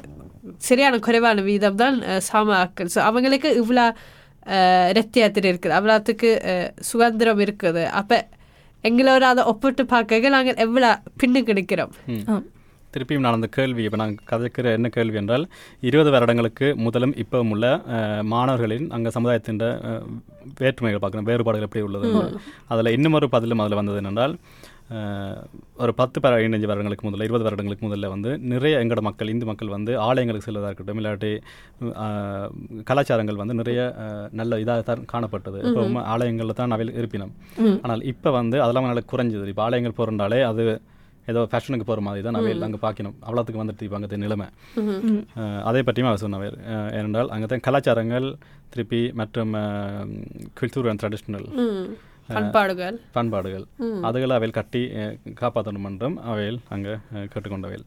சரியான 0.60 0.98
குறைவான 0.98 1.42
வீதம் 1.42 1.80
தான் 1.82 1.96
சாம 2.28 2.54
ஆட்கள். 2.58 2.90
ஸோ 2.94 3.00
அவங்களுக்கு 3.08 3.48
இவ்வளோ 3.60 3.84
ரெத்தியாத்திரி 4.92 5.46
இருக்குது. 5.48 5.76
அவ்வளோத்துக்கு 5.78 6.28
அஹ், 6.52 6.70
சுதந்திரம் 6.82 7.42
இருக்குது. 7.46 7.82
அப்போ 7.92 8.18
எங்களோட 8.84 9.22
அதை 9.28 9.42
ஒப்பிட்டு 9.44 9.84
பார்க்க 9.86 10.30
நாங்கள் 10.30 10.60
எவ்வளோ 10.64 10.90
பின்னுக்கு 11.20 11.52
நிற்கிறோம். 11.52 11.92
திருப்பியும் 12.98 13.24
நான் 13.24 13.36
அந்த 13.36 13.50
கேள்வி 13.54 13.84
இப்போ 13.84 13.98
நான் 13.98 14.14
கதைக்கிற 14.30 14.72
என்ன 14.76 14.90
கேள்வி 14.94 15.18
என்றால் 15.18 15.46
இருபது 15.82 16.10
வருடங்களுக்கு 16.14 16.46
முதலும் 16.84 17.14
இப்பவும் 17.22 17.52
உள்ள 17.54 17.66
மாணவர்களின் 18.32 18.88
அங்கே 18.94 19.12
சமுதாயத்தின் 19.16 19.60
வேற்றுமைகள் 20.58 21.00
பார்க்கணும் 21.00 21.28
வேறுபாடுகள் 21.28 21.66
எப்படி 21.66 21.86
உள்ளது 21.86 22.08
அதில் 22.68 22.94
இன்னும் 22.96 23.16
ஒரு 23.16 23.28
பதிலும் 23.32 23.62
அதில் 23.62 23.80
வந்தது 23.80 24.00
என்னென்றால் 24.00 24.34
அஹ், 24.90 25.40
ஒரு 25.78 25.92
பத்து 25.98 26.18
பதினைஞ்சு 26.24 26.68
வருடங்களுக்கு 26.68 27.06
முதல்ல 27.06 27.26
இருபது 27.26 27.44
வருடங்களுக்கு 27.46 27.86
முதல்ல 27.86 28.08
வந்து 28.12 28.30
நிறைய 28.52 28.80
எங்களோட 28.82 29.02
மக்கள் 29.08 29.32
இந்து 29.32 29.46
மக்கள் 29.48 29.74
வந்து 29.74 29.92
ஆலயங்களுக்கு 30.04 30.46
செல்வதாக 30.46 30.70
இருக்கட்டும் 30.70 31.00
இல்லாட்டி 31.00 31.32
கலாச்சாரங்கள் 32.86 33.40
வந்து 33.40 33.54
நிறைய 33.54 33.80
நல்ல 34.32 34.60
இதாக 34.60 34.82
தான் 34.84 35.04
காணப்பட்டது. 35.12 35.58
இப்போ 35.64 35.82
ஆலயங்களில் 36.12 36.58
தான் 36.60 36.74
அவையில் 36.76 36.96
இருப்பினம். 36.98 37.32
ஆனால் 37.82 38.04
இப்போ 38.12 38.30
வந்து 38.36 38.58
அதெல்லாம் 38.64 38.88
நல்லா 38.88 39.04
குறைஞ்சது. 39.12 39.46
இப்போ 39.52 39.64
ஆலயங்கள் 39.64 39.98
போகிறனாலே 39.98 40.40
அது 40.48 40.64
ஏதோ 41.32 41.40
ஃபேஷனுக்கு 41.50 41.86
போகிற 41.88 42.02
மாதிரி 42.06 42.22
தான் 42.26 42.38
அவையில் 42.40 42.66
அங்கே 42.66 42.80
பார்க்கணும் 42.84 43.16
அவ்வளோத்துக்கு 43.26 43.62
வந்துட்டு 43.62 43.86
இப்போ 43.86 43.96
அங்கே 43.98 44.18
நிலைமை. 44.24 44.46
அதை 45.68 45.82
பற்றியும் 45.88 46.10
அவர் 46.10 46.24
சொன்னவர் 46.24 46.56
ஏனென்றால் 46.98 47.32
அங்கே 47.36 47.48
தான் 47.52 47.64
கலாச்சாரங்கள் 47.66 48.28
திருப்பி 48.72 49.00
மற்றும் 49.20 49.52
கல்ச்சர் 50.60 50.90
அண்ட் 50.92 51.02
ட்ரெடிஷ்னல் 51.02 51.48
பண்பாடுகள். 52.36 52.96
பண்பாடுகள். 53.18 53.66
அதுகளை 54.08 54.34
அவையில் 54.38 54.58
கட்டி 54.58 54.82
காப்பாற்றணும் 55.42 55.86
என்றும் 55.90 56.16
அவையில் 56.30 56.58
அங்கே 56.74 56.94
கேட்டுக்கொண்டவையில். 57.32 57.86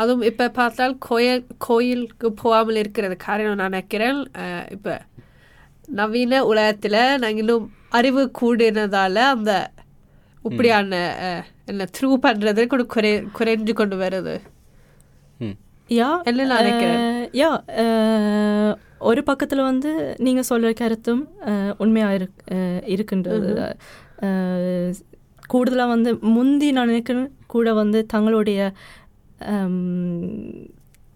அதுவும் 0.00 0.26
இப்போ 0.28 0.46
பார்த்தால் 0.58 0.94
கோயில் 1.06 1.42
கோயிலுக்கு 1.66 2.28
போகாமல் 2.42 2.78
இருக்கிறது 2.82 3.16
காரணம் 3.24 3.58
நான் 3.60 3.74
நினைக்கிறேன். 3.74 4.20
இப்போ 4.76 4.94
நவீன 6.00 6.40
உலகத்தில் 6.50 7.00
நாங்கள் 7.22 7.42
இன்னும் 7.44 7.66
அறிவு 7.98 8.22
கூடினதால 8.40 9.16
அந்த 9.34 9.52
இப்படியான 10.48 11.00
என்ன 11.66 11.86
த்ரூ 11.96 12.10
பண்ணுறது 12.26 12.62
கூட 12.66 12.84
குறை 12.94 13.12
குறைஞ்சு 13.38 13.72
கொண்டு 13.72 13.96
வருது 13.96 14.34
ம் 15.40 15.56
யா 15.90 16.10
என்ன 16.24 16.46
நான் 16.46 16.62
நினைக்கிறேன் 16.62 17.06
யா 17.34 17.50
ஒரு 19.00 19.20
பக்கத்தில் 19.22 19.62
வந்து 19.62 19.90
நீங்கள் 20.18 20.48
சொல்கிற 20.48 20.70
கருத்தும் 20.72 21.22
உண்மையாக 21.76 22.18
இருக் 22.18 22.40
இருக்கின்றது 22.86 23.50
கூடுதலாக 25.46 25.92
வந்து 25.92 26.10
முந்தி 26.28 26.68
நான் 26.70 26.90
நினைக்கிறேன் 26.90 27.28
கூட 27.46 27.68
வந்து 27.74 27.98
தங்களுடைய 28.06 28.60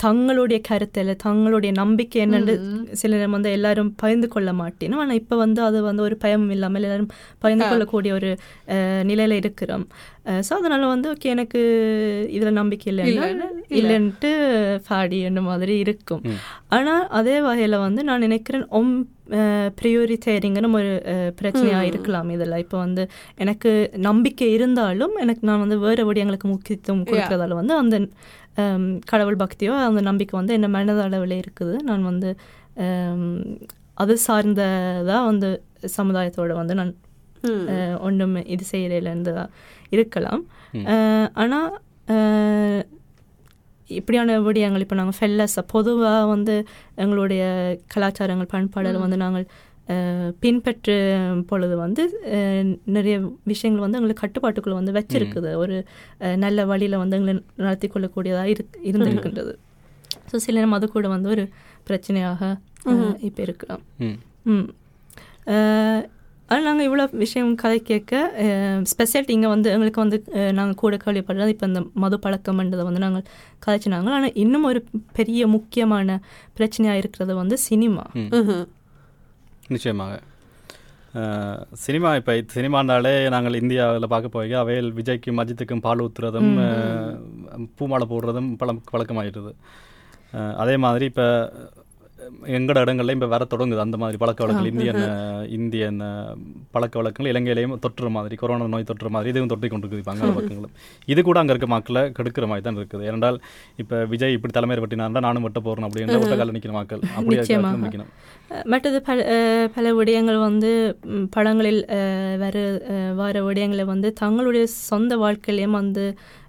தங்களுடைய 0.04 0.58
கருத்தில் 0.68 1.10
தங்களுடைய 1.24 1.72
நம்பிக்கை 1.80 2.18
என்னன்னு 2.24 2.54
சிலர் 3.00 3.34
வந்து 3.34 3.50
எல்லாரும் 3.58 3.90
பகிர்ந்து 4.02 4.28
கொள்ள 4.34 4.50
மாட்டேனும். 4.60 5.00
ஆனால் 5.04 5.20
இப்போ 5.20 5.34
வந்து 5.44 5.60
அது 5.68 5.78
வந்து 5.88 6.02
ஒரு 6.08 6.16
பயமும் 6.24 6.54
இல்லாமல் 6.56 6.86
எல்லாரும் 6.88 7.12
பகிர்ந்து 7.44 7.68
கொள்ளக்கூடிய 7.70 8.12
ஒரு 8.18 8.30
நிலையில 9.10 9.38
இருக்கிறோம். 9.42 9.86
ஸோ 10.48 10.52
அதனால 10.60 10.82
வந்து 10.94 11.08
ஓகே 11.12 11.32
எனக்கு 11.36 11.60
இதில் 12.36 12.58
நம்பிக்கை 12.60 12.88
இல்லைன்னா 12.92 13.28
இல்லைன்ட்டு 13.80 14.30
ஃபாடி 14.84 15.18
என்ற 15.30 15.40
மாதிரி 15.50 15.76
இருக்கும். 15.84 16.22
ஆனால் 16.76 17.04
அதே 17.20 17.36
வகையில் 17.48 17.84
வந்து 17.86 18.02
நான் 18.10 18.24
நினைக்கிறேன் 18.26 18.66
ஒம் 18.80 18.94
ப்ரியோரிட்டேரிங்கன்னு 19.80 20.70
ஒரு 20.80 20.92
பிரச்சனையாக 21.38 21.88
இருக்கலாம். 21.90 22.30
இதில் 22.36 22.60
இப்போ 22.64 22.76
வந்து 22.84 23.02
எனக்கு 23.44 23.70
நம்பிக்கை 24.08 24.48
இருந்தாலும் 24.56 25.14
எனக்கு 25.24 25.42
நான் 25.50 25.62
வந்து 25.64 25.78
வேறு 25.84 26.02
விடயங்களுக்கு 26.08 26.48
முக்கியத்துவம் 26.54 27.04
கொடுக்கறதால 27.10 27.58
வந்து 27.60 27.74
அந்த 27.82 27.96
கடவுள் 29.12 29.42
பக்தியோ 29.44 29.74
அந்த 29.88 30.02
நம்பிக்கை 30.10 30.36
வந்து 30.40 30.56
என்ன 30.58 30.70
மனதளவில் 30.78 31.36
இருக்குது. 31.42 31.76
நான் 31.90 32.08
வந்து 32.10 32.30
அது 34.02 34.14
சார்ந்ததாக 34.26 35.22
வந்து 35.30 35.48
சமுதாயத்தோட 35.98 36.52
வந்து 36.60 36.74
நான் 36.80 36.92
ஒன்றும் 38.06 38.36
இது 38.54 38.64
செய்யலைன்னு 38.72 39.46
இருக்கலாம். 39.96 40.42
ஆனால் 41.42 41.70
இப்படியான 43.98 44.38
விடயங்கள் 44.46 44.84
இப்போ 44.84 44.94
நாங்கள் 44.94 45.18
ஃபெல்லஸை 45.18 45.62
பொதுவாக 45.66 46.24
வந்து 46.26 46.54
எங்களுடைய 46.96 47.42
கலாச்சாரங்கள் 47.94 48.52
பண்பாடுகள் 48.54 49.04
வந்து 49.04 49.18
நாங்கள் 49.24 49.46
பின்பற்ற 50.40 50.90
பொழுது 51.46 51.76
வந்து 51.76 52.02
நிறைய 52.96 53.14
விஷயங்கள் 53.44 53.84
வந்து 53.84 53.98
எங்களுக்கு 53.98 54.24
கட்டுப்பாட்டுக்குள்ள 54.24 54.76
வந்து 54.80 54.94
வச்சிருக்குது. 54.98 55.50
ஒரு 55.62 55.76
நல்ல 56.36 56.64
வழியில் 56.64 57.02
வந்து 57.02 57.16
எங்களை 57.18 57.34
நடத்தி 57.64 57.88
கொள்ளக்கூடியதாக 57.88 58.52
இரு 58.54 58.62
இருந்திருக்கின்றது. 58.88 59.52
ஸோ 60.30 60.36
சில 60.44 60.56
நேரம் 60.58 60.76
அது 60.78 60.86
கூட 60.88 61.08
வந்து 61.08 61.28
ஒரு 61.34 61.44
பிரச்சனையாக 61.84 62.40
இப்போ 63.28 63.42
இருக்கலாம். 63.42 63.82
ம். 64.46 64.66
ஆனால் 66.52 66.66
நாங்கள் 66.66 66.86
இவ்வளோ 66.86 67.04
விஷயம் 67.20 67.50
கதை 67.60 67.78
கேட்க 67.84 68.12
ஸ்பெஷாலிட்டி 68.90 69.34
இங்கே 69.34 69.50
வந்து 69.50 69.68
எங்களுக்கு 69.74 70.02
வந்து 70.02 70.18
நாங்கள் 70.56 70.80
கூட 70.80 70.96
கேள்விப்படுறது 71.02 71.52
இப்போ 71.52 71.66
இந்த 71.68 71.80
மது 71.96 72.16
பழக்கம்ன்றதை 72.22 72.84
வந்து 72.86 73.04
நாங்கள் 73.04 73.26
கதைச்சினாங்க. 73.62 74.10
ஆனால் 74.12 74.36
இன்னும் 74.42 74.68
ஒரு 74.70 74.80
பெரிய 75.14 75.42
முக்கியமான 75.54 76.18
பிரச்சனையாக 76.56 77.00
இருக்கிறது 77.02 77.34
வந்து 77.38 77.56
சினிமா. 77.66 78.04
நிச்சயமாக. 79.70 80.14
சினிமா 81.80 82.10
இப்போ 82.18 82.34
சினிமானாலே 82.52 83.14
நாங்கள் 83.28 83.58
இந்தியாவில் 83.58 84.06
பார்க்க 84.08 84.28
போய் 84.30 84.54
அவையில் 84.60 84.88
விஜய்க்கும் 84.96 85.40
அஜித்துக்கும் 85.42 85.82
பால் 85.82 86.02
ஊத்துறதும் 86.04 86.52
அஹ், 86.62 87.16
பூமாலை 87.76 88.06
போடுறதும் 88.08 88.50
பழம் 88.60 88.80
பழக்கமாயிடுது 88.88 89.52
அஹ், 90.32 90.54
அதே 90.62 90.76
மாதிரி 90.82 91.06
இப்போ 91.10 91.26
எங்கட 92.52 92.78
இடங்கள்லையும் 92.84 93.18
இப்போ 93.18 93.30
வர 93.32 93.44
தொடங்குது. 93.50 93.82
அந்த 93.84 93.96
மாதிரி 93.98 94.18
பழக்க 94.18 94.40
வழக்கங்கள் 94.42 94.70
இந்தியன் 94.72 95.00
இந்தியன் 95.56 96.00
பழக்க 96.74 96.94
வழக்கங்கள் 96.98 97.32
இலங்கையிலையும் 97.32 97.74
தொற்றுற 97.84 98.08
மாதிரி 98.12 98.36
கொரோனா 98.38 98.66
நோய் 98.72 98.88
தொற்றுற 98.88 99.10
மாதிரி 99.10 99.30
இதுவும் 99.32 99.52
தொற்றி 99.52 99.68
கொண்டிருக்குது 99.68 100.02
இப்போ 100.02 100.12
அங்கே 100.14 100.32
பக்கங்களும். 100.32 100.74
இது 101.08 101.22
கூட 101.22 101.38
அங்கே 101.40 101.54
இருக்க 101.54 101.68
மக்களை 101.72 102.02
கெடுக்கிற 102.16 102.46
மாதிரி 102.48 102.64
தான் 102.64 102.78
இருக்குது. 102.78 103.06
ஏனென்றால் 103.08 103.38
இப்போ 103.78 103.98
விஜய் 104.12 104.36
இப்படி 104.36 104.54
தலைமையை 104.54 104.82
வெட்டினார்னா 104.82 105.22
நானும் 105.26 105.46
வெட்ட 105.46 105.60
போகிறேன் 105.62 105.88
அப்படின்ற 105.88 106.18
ஒட்ட 106.20 106.36
கால 106.36 106.54
நிற்கிற 106.56 106.74
மக்கள். 106.74 107.02
அப்படி 107.16 107.36
நிச்சயமாக. 107.36 107.82
நிற்கணும் 107.84 108.12
அஹ் 108.50 108.66
மற்றது 108.70 109.00
பல 109.04 109.20
பல 109.74 109.92
விடயங்கள் 109.94 110.38
வந்து 110.42 110.70
படங்களில் 111.32 111.82
வர 112.42 112.56
வர 113.20 113.36
விடயங்களை 113.44 113.86
வந்து 113.90 114.08
தங்களுடைய 114.20 114.62
சொந்த 114.84 115.12
வாழ்க்கையிலையும் 115.20 115.78
வந்து 115.78 116.04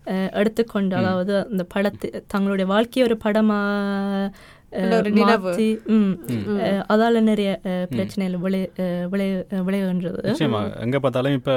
அஹ், 0.08 0.32
எடுத்துக்கொண்டு 0.34 0.94
அதாவது 1.00 1.34
அந்த 1.44 1.64
படத்து 1.70 2.08
தங்களுடைய 2.32 2.66
வாழ்க்கையை 2.72 3.04
ஒரு 3.06 3.18
படமா 3.22 3.60
அஹ், 4.74 4.84
இல்ல, 4.84 4.94
ஒரு 5.00 5.10
நினைவு. 5.14 5.44
மாத்தி, 5.48 5.68
ம், 5.94 6.14
அஹ், 6.62 6.82
அதால 6.90 7.22
நிறைய 7.26 7.50
பிரச்சனைகள் 7.92 8.44
விளை 8.44 8.62
அஹ், 8.84 9.06
விளை 9.10 9.28
விளைவுன்றது 9.68 10.20
நிச்சயமா. 10.28 10.62
எங்க 10.82 11.00
பார்த்தாலும் 11.00 11.38
இப்ப 11.40 11.56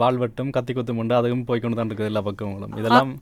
வாழ்வெட்டும் 0.00 0.52
கத்தி 0.52 0.74
குத்தும் 0.74 1.00
உண்டு 1.00 1.16
அதுவும் 1.16 1.46
போய் 1.46 1.62
கொண்டு 1.62 1.78
தான் 1.78 1.88
இருக்குது 1.88 2.10
எல்லா 2.10 2.24
பக்கங்களும். 2.26 2.74
இதெல்லாம் 2.80 3.12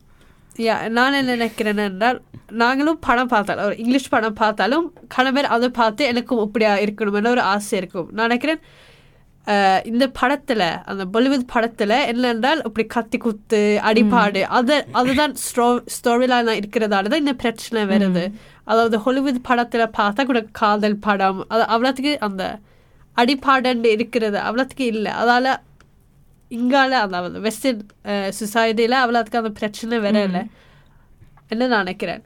யா 0.61 0.75
நான் 0.91 1.15
என்ன 1.15 1.35
நினைக்கிறேன் 1.35 1.79
என்றால் 1.85 2.19
நாங்களும் 2.59 2.99
படம் 3.01 3.31
பார்த்தாலும் 3.31 3.67
ஒரு 3.67 3.77
இங்கிலீஷ் 3.79 4.11
படம் 4.11 4.37
பார்த்தாலும் 4.37 4.87
கணவர் 5.09 5.53
அதை 5.55 5.69
பார்த்து 5.77 6.09
எனக்கும் 6.09 6.43
இப்படியா 6.45 6.73
இருக்கணும்னு 6.83 7.31
ஒரு 7.31 7.45
ஆசை 7.51 7.77
இருக்கும். 7.79 8.09
நான் 8.13 8.29
நினைக்கிறேன் 8.29 8.61
இந்த 9.91 10.05
படத்துல 10.21 10.63
அந்த 10.91 11.05
பாலிவுட் 11.15 11.47
படத்துல 11.53 11.93
என்னென்றால் 12.11 12.61
இப்படி 12.69 12.85
கத்தி 12.95 13.19
குத்து 13.25 13.61
அடிபாடு 13.89 14.43
அது 14.59 14.75
அதுதான் 14.99 15.35
ஸ்டோரி 15.97 16.27
லைனா 16.33 16.55
இருக்கிறதால 16.61 17.11
தான் 17.13 17.23
இந்த 17.25 17.35
பிரச்சனை 17.43 17.83
வருது. 17.93 18.25
அதாவது 18.71 18.99
ஹாலிவுட் 19.05 19.41
படத்துல 19.49 19.87
பார்த்தா 19.99 20.25
கூட 20.31 20.43
காதல் 20.61 21.03
படம் 21.07 21.41
அது 21.55 21.65
அவ்வளோத்துக்கு 21.75 22.13
அந்த 22.29 22.45
அடிப்பாடன்னு 23.17 23.91
இருக்கிறது 23.97 24.39
அவ்வளோத்துக்கு 24.47 24.87
இல்லை. 24.95 25.13
அதால 25.23 25.57
இங்கால 26.51 26.93
அதாவது 27.07 27.41
வெஸ்டர்ன் 27.47 27.83
சொசைட்டியில் 28.39 28.97
அவ்வளோத்துக்கு 29.03 29.43
அந்த 29.43 29.53
பிரச்சனை 29.61 29.99
வரல. 30.07 30.41
என்ன 31.53 31.69
நான் 31.73 31.85
நினைக்கிறேன். 31.87 32.23